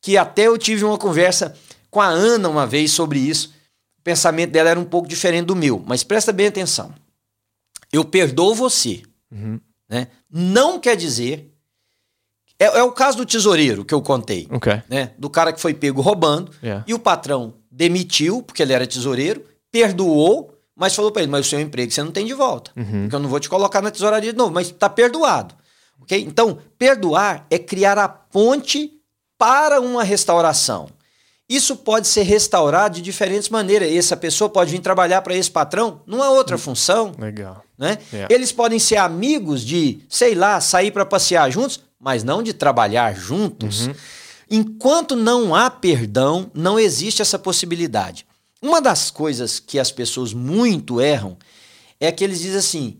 que 0.02 0.18
até 0.18 0.48
eu 0.48 0.58
tive 0.58 0.84
uma 0.84 0.98
conversa 0.98 1.54
com 1.92 2.02
a 2.02 2.08
Ana 2.08 2.50
uma 2.50 2.66
vez 2.66 2.92
sobre 2.92 3.20
isso. 3.20 3.54
O 4.00 4.02
pensamento 4.02 4.52
dela 4.52 4.70
era 4.72 4.80
um 4.80 4.84
pouco 4.86 5.08
diferente 5.08 5.46
do 5.46 5.56
meu, 5.56 5.84
mas 5.86 6.04
presta 6.04 6.34
bem 6.34 6.48
atenção. 6.48 6.92
Eu 7.92 8.04
perdoo 8.06 8.54
você, 8.56 9.04
Uhum. 9.32 9.60
né? 9.90 10.08
Não 10.30 10.80
quer 10.80 10.96
dizer 10.96 11.54
é, 12.60 12.66
é 12.66 12.84
o 12.84 12.92
caso 12.92 13.18
do 13.18 13.26
tesoureiro 13.26 13.86
que 13.86 13.94
eu 13.94 14.02
contei, 14.02 14.48
Ok. 14.50 14.82
né? 14.90 15.12
Do 15.18 15.30
cara 15.30 15.54
que 15.54 15.62
foi 15.62 15.74
pego 15.74 16.02
roubando 16.02 16.52
Yeah. 16.64 16.84
e 16.88 16.94
o 16.94 17.00
patrão 17.00 17.54
demitiu 17.72 18.42
porque 18.42 18.64
ele 18.64 18.74
era 18.74 18.88
tesoureiro, 18.88 19.44
perdoou, 19.72 20.54
mas 20.76 20.96
falou 20.96 21.12
para 21.12 21.22
ele: 21.22 21.32
"Mas 21.32 21.46
o 21.46 21.50
seu 21.50 21.60
emprego 21.60 21.92
você 21.92 22.02
não 22.04 22.12
tem 22.12 22.26
de 22.26 22.34
volta, 22.34 22.72
porque 22.74 23.16
eu 23.16 23.20
não 23.20 23.30
vou 23.30 23.40
te 23.40 23.48
colocar 23.48 23.82
na 23.82 23.92
tesouraria 23.92 24.32
de 24.32 24.38
novo, 24.38 24.52
mas 24.52 24.72
tá 24.72 24.90
perdoado". 24.90 25.54
OK? 26.02 26.20
Então, 26.20 26.58
perdoar 26.80 27.46
é 27.50 27.60
criar 27.60 27.98
a 28.00 28.08
ponte 28.08 28.92
para 29.38 29.80
uma 29.80 30.04
restauração. 30.04 30.90
Isso 31.50 31.78
pode 31.78 32.08
ser 32.08 32.24
restaurado 32.24 32.96
de 32.96 33.02
diferentes 33.02 33.48
maneiras. 33.48 33.90
Essa 33.92 34.18
pessoa 34.18 34.50
pode 34.50 34.72
vir 34.72 34.80
trabalhar 34.80 35.22
para 35.22 35.36
esse 35.36 35.50
patrão 35.50 36.02
numa 36.06 36.30
outra 36.30 36.58
função, 36.58 37.14
Legal. 37.18 37.64
né? 37.78 37.98
Yeah. 38.12 38.34
Eles 38.34 38.52
podem 38.52 38.80
ser 38.80 38.98
amigos 38.98 39.64
de, 39.64 40.02
sei 40.10 40.36
lá, 40.36 40.60
sair 40.60 40.92
para 40.92 41.06
passear 41.06 41.50
juntos, 41.50 41.80
mas 41.98 42.24
não 42.24 42.44
de 42.44 42.54
trabalhar 42.54 43.16
juntos. 43.16 43.90
Enquanto 44.50 45.16
não 45.16 45.56
há 45.56 45.70
perdão, 45.70 46.52
não 46.54 46.78
existe 46.78 47.22
essa 47.22 47.40
possibilidade. 47.40 48.26
Uma 48.62 48.82
das 48.82 49.10
coisas 49.10 49.60
que 49.60 49.80
as 49.80 49.92
pessoas 49.92 50.34
muito 50.34 51.00
erram 51.00 51.38
é 52.00 52.12
que 52.12 52.24
eles 52.24 52.40
dizem 52.40 52.58
assim: 52.58 52.98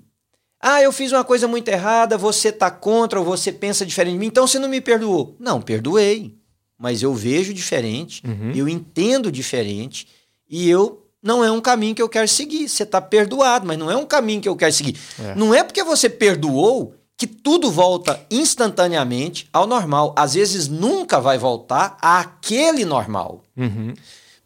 ah, 0.62 0.82
eu 0.82 0.92
fiz 0.92 1.12
uma 1.12 1.24
coisa 1.24 1.48
muito 1.48 1.68
errada, 1.68 2.18
você 2.18 2.52
tá 2.52 2.72
contra 2.72 3.20
ou 3.20 3.26
você 3.26 3.52
pensa 3.52 3.86
diferente 3.86 4.14
de 4.14 4.20
mim, 4.20 4.28
então 4.28 4.48
você 4.48 4.60
não 4.60 4.70
me 4.70 4.82
perdoou. 4.82 5.36
Não, 5.40 5.62
perdoei. 5.62 6.37
Mas 6.78 7.02
eu 7.02 7.14
vejo 7.14 7.54
diferente, 7.54 8.22
eu 8.56 8.70
entendo 8.70 9.32
diferente 9.32 10.08
e 10.50 10.70
eu 10.70 11.04
não 11.22 11.44
é 11.44 11.52
um 11.52 11.60
caminho 11.60 11.96
que 11.96 12.02
eu 12.02 12.08
quero 12.08 12.28
seguir. 12.28 12.70
Você 12.70 12.86
tá 12.86 13.02
perdoado, 13.02 13.66
mas 13.66 13.78
não 13.78 13.90
é 13.90 13.96
um 13.96 14.06
caminho 14.06 14.42
que 14.42 14.48
eu 14.48 14.56
quero 14.56 14.72
seguir. 14.72 14.96
É. 15.20 15.36
Não 15.36 15.54
é 15.54 15.64
porque 15.64 15.84
você 15.84 16.10
perdoou 16.10 16.94
que 17.18 17.26
tudo 17.26 17.72
volta 17.72 18.24
instantaneamente 18.30 19.50
ao 19.52 19.66
normal. 19.66 20.14
Às 20.16 20.36
vezes 20.36 20.68
nunca 20.68 21.20
vai 21.20 21.38
voltar 21.38 21.98
àquele 22.00 22.86
normal. 22.86 23.44
Uhum. 23.58 23.94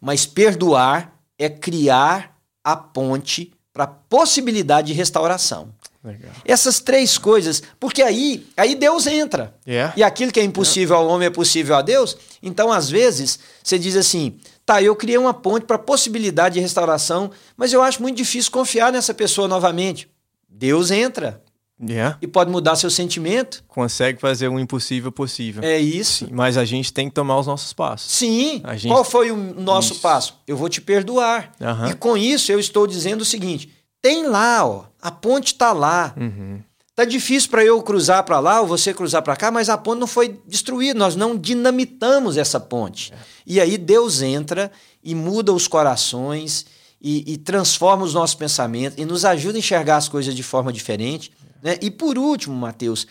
Mas 0.00 0.24
perdoar 0.24 1.14
é 1.38 1.50
criar 1.50 2.36
a 2.64 2.74
ponte 2.74 3.52
para 3.72 3.84
a 3.84 3.88
possibilidade 3.88 4.88
de 4.88 4.92
restauração. 4.94 5.68
Legal. 6.04 6.32
Essas 6.44 6.80
três 6.80 7.16
coisas, 7.16 7.62
porque 7.78 8.02
aí, 8.02 8.46
aí 8.56 8.74
Deus 8.74 9.06
entra. 9.06 9.54
Yeah. 9.66 9.94
E 9.96 10.02
aquilo 10.02 10.32
que 10.32 10.40
é 10.40 10.44
impossível 10.44 10.96
ao 10.96 11.06
homem 11.06 11.26
é 11.26 11.30
possível 11.30 11.76
a 11.76 11.82
Deus. 11.82 12.16
Então, 12.42 12.72
às 12.72 12.90
vezes, 12.90 13.38
você 13.62 13.78
diz 13.78 13.94
assim: 13.96 14.34
tá, 14.66 14.82
eu 14.82 14.96
criei 14.96 15.16
uma 15.18 15.32
ponte 15.32 15.64
para 15.64 15.76
a 15.76 15.78
possibilidade 15.78 16.54
de 16.54 16.60
restauração, 16.60 17.30
mas 17.56 17.72
eu 17.72 17.80
acho 17.82 18.02
muito 18.02 18.16
difícil 18.16 18.50
confiar 18.50 18.90
nessa 18.92 19.14
pessoa 19.14 19.46
novamente. 19.46 20.08
Deus 20.48 20.90
entra 20.90 21.40
Yeah. 21.84 22.16
e 22.22 22.28
pode 22.28 22.48
mudar 22.50 22.76
seu 22.76 22.88
sentimento. 22.90 23.64
Consegue 23.66 24.20
fazer 24.20 24.46
o 24.46 24.56
impossível 24.58 25.10
possível. 25.10 25.64
É 25.64 25.80
isso. 25.80 26.28
Mas 26.30 26.56
a 26.56 26.64
gente 26.64 26.92
tem 26.92 27.08
que 27.08 27.14
tomar 27.14 27.38
os 27.40 27.46
nossos 27.48 27.72
passos. 27.72 28.10
Sim. 28.12 28.62
Gente- 28.74 28.86
Qual 28.88 29.02
foi 29.04 29.32
o 29.32 29.36
nosso 29.36 29.92
Isso. 29.94 30.00
passo? 30.00 30.38
Eu 30.46 30.56
vou 30.56 30.68
te 30.68 30.80
perdoar. 30.80 31.50
Aham. 31.60 31.90
E 31.90 31.94
com 31.94 32.16
isso 32.16 32.52
eu 32.52 32.60
estou 32.60 32.86
dizendo 32.86 33.22
o 33.22 33.24
seguinte: 33.24 33.68
tem 34.02 34.26
lá, 34.26 34.66
ó, 34.66 34.84
a 35.00 35.10
ponte 35.10 35.54
está 35.54 35.72
lá. 35.72 36.14
Uhum. 36.18 36.60
Tá 36.94 37.06
difícil 37.06 37.48
para 37.48 37.64
eu 37.64 37.80
cruzar 37.82 38.22
para 38.24 38.38
lá 38.38 38.60
ou 38.60 38.66
você 38.66 38.92
cruzar 38.92 39.22
para 39.22 39.34
cá, 39.34 39.50
mas 39.50 39.70
a 39.70 39.78
ponte 39.78 40.00
não 40.00 40.06
foi 40.06 40.40
destruída, 40.46 40.98
nós 40.98 41.16
não 41.16 41.38
dinamitamos 41.38 42.36
essa 42.36 42.60
ponte. 42.60 43.14
E 43.46 43.58
aí 43.60 43.78
Deus 43.78 44.20
entra 44.20 44.70
e 45.02 45.14
muda 45.14 45.54
os 45.54 45.66
corações 45.66 46.66
e, 47.00 47.32
e 47.32 47.36
transforma 47.38 48.04
os 48.04 48.12
nossos 48.12 48.34
pensamentos 48.34 48.98
e 48.98 49.06
nos 49.06 49.24
ajuda 49.24 49.56
a 49.56 49.60
enxergar 49.60 49.96
as 49.96 50.08
coisas 50.08 50.34
de 50.34 50.42
forma 50.42 50.70
diferente. 50.70 51.32
Né? 51.62 51.78
E 51.80 51.90
por 51.90 52.18
último, 52.18 52.54
Mateus, 52.54 53.06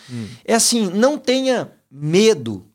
é 0.46 0.54
assim: 0.54 0.90
não 0.92 1.18
tenha 1.18 1.72
medo 1.90 2.68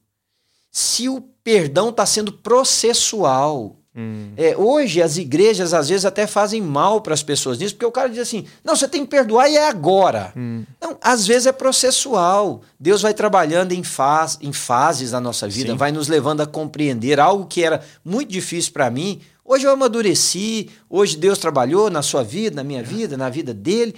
se 0.73 1.09
o 1.09 1.21
perdão 1.21 1.91
está 1.91 2.05
sendo 2.05 2.33
processual. 2.33 3.77
Hum. 3.97 4.33
É, 4.37 4.55
hoje 4.55 5.01
as 5.01 5.17
igrejas 5.17 5.73
às 5.73 5.89
vezes 5.89 6.05
até 6.05 6.27
fazem 6.27 6.61
mal 6.61 7.01
para 7.01 7.15
as 7.15 7.23
pessoas 7.23 7.59
nisso, 7.59 7.75
porque 7.75 7.87
o 7.87 7.91
cara 7.91 8.11
diz 8.11 8.19
assim: 8.19 8.45
não, 8.63 8.77
você 8.77 8.87
tem 8.87 9.03
que 9.05 9.11
perdoar 9.11 9.49
e 9.49 9.57
é 9.57 9.67
agora. 9.67 10.33
Não, 10.81 10.99
às 11.01 11.27
vezes 11.27 11.47
é 11.47 11.53
processual. 11.53 12.61
Deus 12.79 13.01
vai 13.01 13.15
trabalhando 13.15 13.73
em, 13.73 13.83
faz, 13.83 14.37
em 14.43 14.53
fases 14.53 15.13
na 15.13 15.21
nossa 15.21 15.49
vida, 15.49 15.73
Sim. 15.73 15.79
vai 15.79 15.91
nos 15.91 16.09
levando 16.09 16.43
a 16.43 16.47
compreender 16.47 17.19
algo 17.19 17.47
que 17.47 17.65
era 17.65 17.83
muito 18.05 18.31
difícil 18.31 18.73
para 18.73 18.91
mim. 18.91 19.21
Hoje 19.43 19.65
eu 19.65 19.71
amadureci, 19.71 20.69
hoje 20.91 21.17
Deus 21.17 21.39
trabalhou 21.39 21.89
na 21.89 22.03
sua 22.03 22.23
vida, 22.23 22.57
na 22.57 22.65
minha 22.65 22.83
vida, 22.83 23.17
na 23.17 23.31
vida 23.31 23.55
dele, 23.55 23.95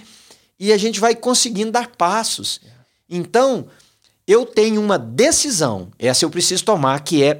e 0.59 0.71
a 0.71 0.77
gente 0.77 0.99
vai 0.99 1.15
conseguindo 1.15 1.71
dar 1.71 1.87
passos. 1.97 2.61
Então, 3.09 3.65
eu 4.27 4.45
tenho 4.45 4.79
uma 4.79 4.99
decisão, 4.99 5.87
essa 5.97 6.23
eu 6.23 6.29
preciso 6.29 6.63
tomar, 6.63 6.99
que 6.99 7.23
é 7.23 7.39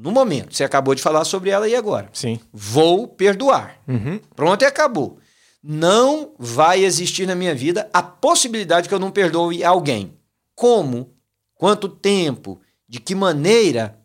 no 0.00 0.10
momento. 0.10 0.54
Você 0.54 0.64
acabou 0.64 0.94
de 0.94 1.02
falar 1.02 1.24
sobre 1.24 1.50
ela 1.50 1.66
aí 1.66 1.76
agora. 1.76 2.08
Sim. 2.12 2.40
Vou 2.52 3.06
perdoar. 3.06 3.78
Uhum. 3.86 4.18
Pronto 4.34 4.62
e 4.62 4.64
acabou. 4.64 5.18
Não 5.62 6.32
vai 6.38 6.82
existir 6.84 7.26
na 7.26 7.34
minha 7.34 7.54
vida 7.54 7.88
a 7.92 8.02
possibilidade 8.02 8.88
que 8.88 8.94
eu 8.94 8.98
não 8.98 9.10
perdoe 9.10 9.62
alguém. 9.62 10.14
Como? 10.54 11.12
Quanto 11.54 11.88
tempo? 11.88 12.58
De 12.88 12.98
que 12.98 13.14
maneira? 13.14 13.98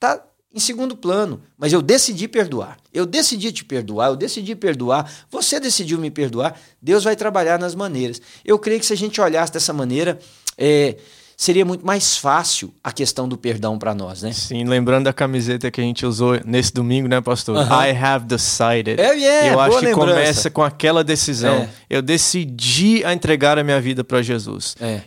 Tá 0.00 0.20
em 0.52 0.58
segundo 0.58 0.96
plano, 0.96 1.42
mas 1.56 1.72
eu 1.72 1.82
decidi 1.82 2.26
perdoar. 2.26 2.78
Eu 2.92 3.04
decidi 3.04 3.52
te 3.52 3.62
perdoar, 3.64 4.08
eu 4.08 4.16
decidi 4.16 4.56
perdoar, 4.56 5.12
você 5.30 5.60
decidiu 5.60 5.98
me 5.98 6.10
perdoar, 6.10 6.58
Deus 6.80 7.04
vai 7.04 7.14
trabalhar 7.14 7.58
nas 7.58 7.74
maneiras. 7.74 8.22
Eu 8.42 8.58
creio 8.58 8.80
que 8.80 8.86
se 8.86 8.92
a 8.94 8.96
gente 8.96 9.20
olhasse 9.20 9.52
dessa 9.52 9.72
maneira, 9.74 10.18
é, 10.56 10.96
seria 11.36 11.64
muito 11.64 11.84
mais 11.84 12.16
fácil 12.16 12.72
a 12.82 12.90
questão 12.90 13.28
do 13.28 13.36
perdão 13.36 13.78
para 13.78 13.94
nós, 13.94 14.22
né? 14.22 14.32
Sim, 14.32 14.64
lembrando 14.64 15.04
da 15.04 15.12
camiseta 15.12 15.70
que 15.70 15.80
a 15.80 15.84
gente 15.84 16.06
usou 16.06 16.40
nesse 16.44 16.72
domingo, 16.72 17.06
né, 17.08 17.20
pastor? 17.20 17.56
I 17.66 17.90
have 17.90 18.24
decided. 18.24 18.98
É, 18.98 19.18
é, 19.18 19.52
Eu 19.52 19.60
acho 19.60 19.78
que 19.78 19.84
lembrança. 19.84 20.12
começa 20.14 20.50
com 20.50 20.62
aquela 20.62 21.04
decisão. 21.04 21.54
É. 21.54 21.68
Eu 21.90 22.00
decidi 22.02 23.04
a 23.04 23.12
entregar 23.12 23.58
a 23.58 23.64
minha 23.64 23.80
vida 23.80 24.02
para 24.02 24.22
Jesus. 24.22 24.74
É, 24.80 25.02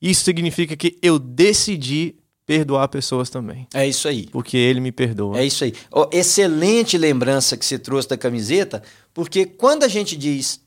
Isso 0.00 0.24
significa 0.24 0.76
que 0.76 0.96
eu 1.02 1.18
decidi 1.18 2.14
perdoar 2.44 2.88
pessoas 2.88 3.30
também, 3.30 3.66
é 3.72 3.86
isso 3.86 4.08
aí. 4.08 4.26
porque 4.30 4.56
ele 4.56 4.80
me 4.80 4.90
perdoa. 4.92 5.38
É 5.38 5.44
isso 5.44 5.62
aí. 5.64 5.72
Ó, 5.92 6.08
excelente 6.12 6.98
lembrança 6.98 7.56
que 7.56 7.64
você 7.64 7.78
trouxe 7.78 8.08
da 8.08 8.16
camiseta, 8.16 8.82
porque 9.14 9.46
quando 9.46 9.84
a 9.84 9.88
gente 9.88 10.16
diz 10.16 10.60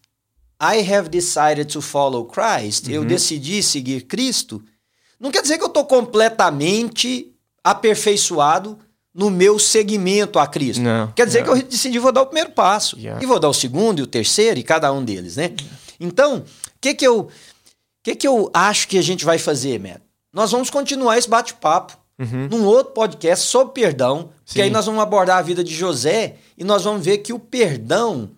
I 0.62 0.80
have 0.92 1.10
decided 1.10 1.66
to 1.72 1.82
follow 1.82 2.26
Christ, 2.26 2.88
eu 2.90 3.04
decidi 3.04 3.62
seguir 3.62 4.04
Cristo, 4.04 4.64
não 5.20 5.32
quer 5.32 5.42
dizer 5.42 5.58
que 5.58 5.64
eu 5.64 5.68
estou 5.68 5.86
completamente 5.86 7.34
aperfeiçoado 7.64 8.78
no 9.14 9.30
meu 9.30 9.58
seguimento 9.58 10.38
a 10.38 10.46
Cristo. 10.46 10.82
Não, 10.82 11.12
quer 11.14 11.26
dizer 11.26 11.46
não. 11.46 11.54
que 11.54 11.62
eu 11.62 11.68
decidi 11.68 11.98
vou 12.00 12.12
dar 12.12 12.24
o 12.24 12.26
primeiro 12.26 12.52
passo. 12.52 12.98
Yeah. 13.00 13.24
E 13.24 13.26
vou 13.26 13.40
dar 13.40 13.50
o 13.50 13.54
segundo 13.54 14.00
e 14.00 14.02
o 14.02 14.08
terceiro 14.08 14.60
e 14.60 14.64
cada 14.64 14.92
um 14.92 15.04
deles, 15.04 15.38
né? 15.38 15.54
Então, 16.00 16.40
o 16.40 16.44
que 16.82 16.94
que 16.94 17.08
eu 17.08 17.30
que 18.04 18.16
que 18.16 18.28
eu 18.28 18.52
acho 18.54 18.88
que 18.88 18.98
a 18.98 19.02
gente 19.02 19.24
vai 19.24 19.40
fazer, 19.40 19.80
Matt? 19.80 20.02
Nós 20.34 20.52
vamos 20.52 20.70
continuar 20.70 21.18
esse 21.18 21.30
bate-papo 21.30 21.98
num 22.50 22.66
outro 22.66 22.94
podcast 22.94 23.46
sobre 23.46 23.74
perdão, 23.74 24.30
que 24.46 24.54
Sim. 24.54 24.62
aí 24.64 24.70
nós 24.70 24.86
vamos 24.86 25.02
abordar 25.02 25.38
a 25.38 25.42
vida 25.42 25.64
de 25.64 25.74
José 25.74 26.36
e 26.58 26.64
nós 26.64 26.84
vamos 26.84 27.04
ver 27.04 27.20
que 27.20 27.34
o 27.34 27.40
perdão 27.40 28.30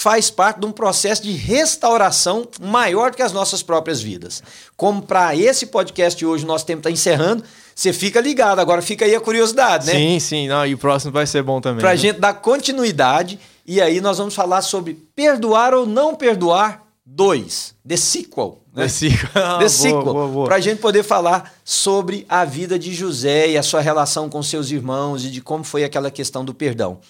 faz 0.00 0.30
parte 0.30 0.60
de 0.60 0.64
um 0.64 0.72
processo 0.72 1.22
de 1.22 1.32
restauração 1.32 2.48
maior 2.58 3.10
do 3.10 3.18
que 3.18 3.22
as 3.22 3.34
nossas 3.34 3.62
próprias 3.62 4.00
vidas. 4.00 4.42
Como 4.74 5.02
para 5.02 5.36
esse 5.36 5.66
podcast 5.66 6.18
de 6.18 6.24
hoje, 6.24 6.42
o 6.42 6.46
nosso 6.46 6.64
tempo 6.64 6.78
está 6.78 6.90
encerrando, 6.90 7.44
você 7.74 7.92
fica 7.92 8.18
ligado. 8.18 8.60
Agora 8.60 8.80
fica 8.80 9.04
aí 9.04 9.14
a 9.14 9.20
curiosidade, 9.20 9.86
né? 9.86 9.92
Sim, 9.92 10.18
sim. 10.18 10.48
Não, 10.48 10.66
e 10.66 10.72
o 10.72 10.78
próximo 10.78 11.12
vai 11.12 11.26
ser 11.26 11.42
bom 11.42 11.60
também. 11.60 11.80
Para 11.80 11.90
a 11.90 11.92
né? 11.92 11.98
gente 11.98 12.18
dar 12.18 12.32
continuidade. 12.32 13.38
E 13.66 13.78
aí 13.78 14.00
nós 14.00 14.16
vamos 14.16 14.34
falar 14.34 14.62
sobre 14.62 14.94
perdoar 15.14 15.74
ou 15.74 15.84
não 15.84 16.14
perdoar 16.14 16.82
dois. 17.04 17.74
The 17.86 17.98
sequel. 17.98 18.58
Né? 18.74 18.84
The 18.84 18.88
sequel. 18.88 19.30
Ah, 19.34 19.58
The 19.58 19.68
sequel. 19.68 20.44
Para 20.46 20.56
a 20.56 20.60
gente 20.60 20.78
poder 20.78 21.02
falar 21.02 21.52
sobre 21.62 22.24
a 22.26 22.46
vida 22.46 22.78
de 22.78 22.94
José 22.94 23.50
e 23.50 23.58
a 23.58 23.62
sua 23.62 23.82
relação 23.82 24.30
com 24.30 24.42
seus 24.42 24.70
irmãos 24.70 25.26
e 25.26 25.30
de 25.30 25.42
como 25.42 25.62
foi 25.62 25.84
aquela 25.84 26.10
questão 26.10 26.42
do 26.42 26.54
perdão. 26.54 27.00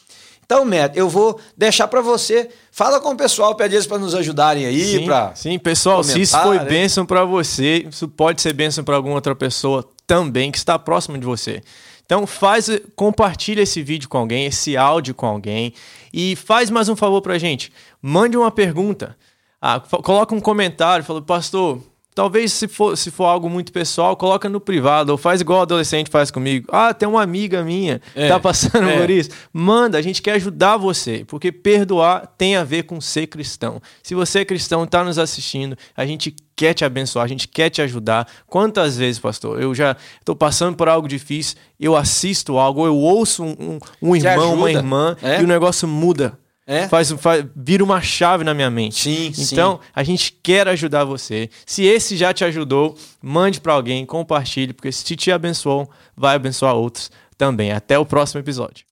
Então, 0.51 0.65
Matt, 0.65 0.97
eu 0.97 1.09
vou 1.09 1.39
deixar 1.57 1.87
para 1.87 2.01
você. 2.01 2.51
Fala 2.73 2.99
com 2.99 3.11
o 3.11 3.17
pessoal, 3.17 3.55
pede 3.55 3.77
eles 3.77 3.87
para 3.87 3.99
nos 3.99 4.17
ajudarem 4.17 4.67
aí. 4.67 4.85
Sim, 4.85 5.05
pra... 5.05 5.33
sim, 5.33 5.57
pessoal, 5.61 6.03
se 6.03 6.21
isso 6.21 6.37
foi 6.41 6.59
né? 6.59 6.65
bênção 6.65 7.07
para 7.07 7.25
você, 7.25 7.87
isso 7.89 8.09
pode 8.09 8.43
ser 8.43 8.53
bênção 8.53 8.83
para 8.83 8.97
alguma 8.97 9.15
outra 9.15 9.37
pessoa 9.37 9.89
também 10.09 10.51
que 10.51 10.59
está 10.59 10.77
próximo 10.77 11.17
de 11.17 11.25
você. 11.25 11.63
Então 12.05 12.27
faz, 12.27 12.69
compartilha 12.97 13.63
esse 13.63 13.81
vídeo 13.81 14.09
com 14.09 14.19
alguém, 14.19 14.47
esse 14.47 14.77
áudio 14.77 15.15
com 15.15 15.27
alguém 15.27 15.73
e 16.13 16.35
faz 16.35 16.69
mais 16.69 16.89
um 16.89 16.97
favor 16.97 17.23
pra 17.23 17.39
gente. 17.39 17.73
Mande 18.03 18.37
uma 18.37 18.51
pergunta. 18.51 19.17
Ah, 19.63 19.79
coloca 19.79 20.35
um 20.35 20.41
comentário, 20.41 21.05
fala, 21.05 21.23
pastor, 21.23 21.81
talvez 22.14 22.53
se 22.53 22.66
for, 22.68 22.96
se 22.96 23.11
for 23.11 23.25
algo 23.25 23.49
muito 23.49 23.73
pessoal, 23.73 24.16
coloca 24.16 24.49
no 24.49 24.61
privado, 24.61 25.11
ou 25.12 25.18
faz 25.18 25.40
igual 25.40 25.61
o 25.61 25.62
adolescente 25.62 26.11
faz 26.11 26.31
comigo. 26.31 26.68
Ah, 26.73 26.92
tem 26.92 27.09
uma 27.09 27.23
amiga 27.23 27.62
minha 27.62 28.01
que 28.12 28.20
É, 28.20 28.29
tá 28.29 28.38
passando 28.40 28.88
é. 28.88 28.99
por 29.01 29.09
isso. 29.11 29.31
Manda, 29.53 29.96
a 29.99 30.03
gente 30.03 30.20
quer 30.20 30.33
ajudar 30.33 30.77
você, 30.77 31.25
porque 31.27 31.51
perdoar 31.53 32.27
tem 32.37 32.57
a 32.57 32.64
ver 32.64 32.83
com 32.85 33.01
ser 33.01 33.27
cristão. 33.27 33.81
Se 34.03 34.14
você 34.14 34.40
é 34.40 34.44
cristão, 34.44 34.85
está 34.85 35.03
nos 35.05 35.18
assistindo, 35.18 35.77
a 35.96 36.05
gente 36.05 36.35
quer 36.57 36.75
te 36.75 36.85
abençoar, 36.85 37.25
a 37.25 37.29
gente 37.29 37.49
quer 37.49 37.70
te 37.70 37.81
ajudar. 37.81 38.27
Quantas 38.46 38.96
vezes, 38.99 39.18
pastor, 39.18 39.61
eu 39.62 39.75
já 39.75 39.96
estou 40.18 40.37
passando 40.37 40.77
por 40.77 40.88
algo 40.88 41.09
difícil, 41.09 41.57
eu 41.79 41.96
assisto 41.96 42.59
algo, 42.59 42.85
eu 42.85 42.94
ouço 42.96 43.42
um, 43.42 43.57
um- 43.59 43.79
um 44.11 44.16
irmão, 44.16 44.55
uma 44.55 44.70
irmã, 44.70 45.16
é? 45.23 45.40
e 45.40 45.44
o 45.44 45.46
negócio 45.46 45.88
muda. 45.88 46.38
É? 46.66 46.87
Faz, 46.88 47.11
faz, 47.12 47.44
vira 47.57 47.83
uma 47.83 48.01
chave 48.01 48.44
na 48.44 48.55
minha 48.55 48.70
mente. 48.70 49.03
Sim, 49.03 49.33
sim. 49.33 49.53
Então, 49.53 49.81
a 49.94 50.03
gente 50.03 50.38
quer 50.42 50.68
ajudar 50.68 51.05
você. 51.05 51.51
Se 51.66 51.85
esse 51.85 52.16
já 52.16 52.33
te 52.33 52.44
ajudou, 52.44 52.96
mande 53.20 53.61
para 53.61 53.73
alguém, 53.73 54.07
compartilhe, 54.07 54.73
porque 54.73 54.92
se 54.92 55.16
te 55.16 55.33
abençoou, 55.33 55.90
vai 56.16 56.37
abençoar 56.37 56.75
outros 56.75 57.11
também. 57.37 57.73
Até 57.73 57.99
o 57.99 58.07
próximo 58.07 58.40
episódio. 58.40 58.85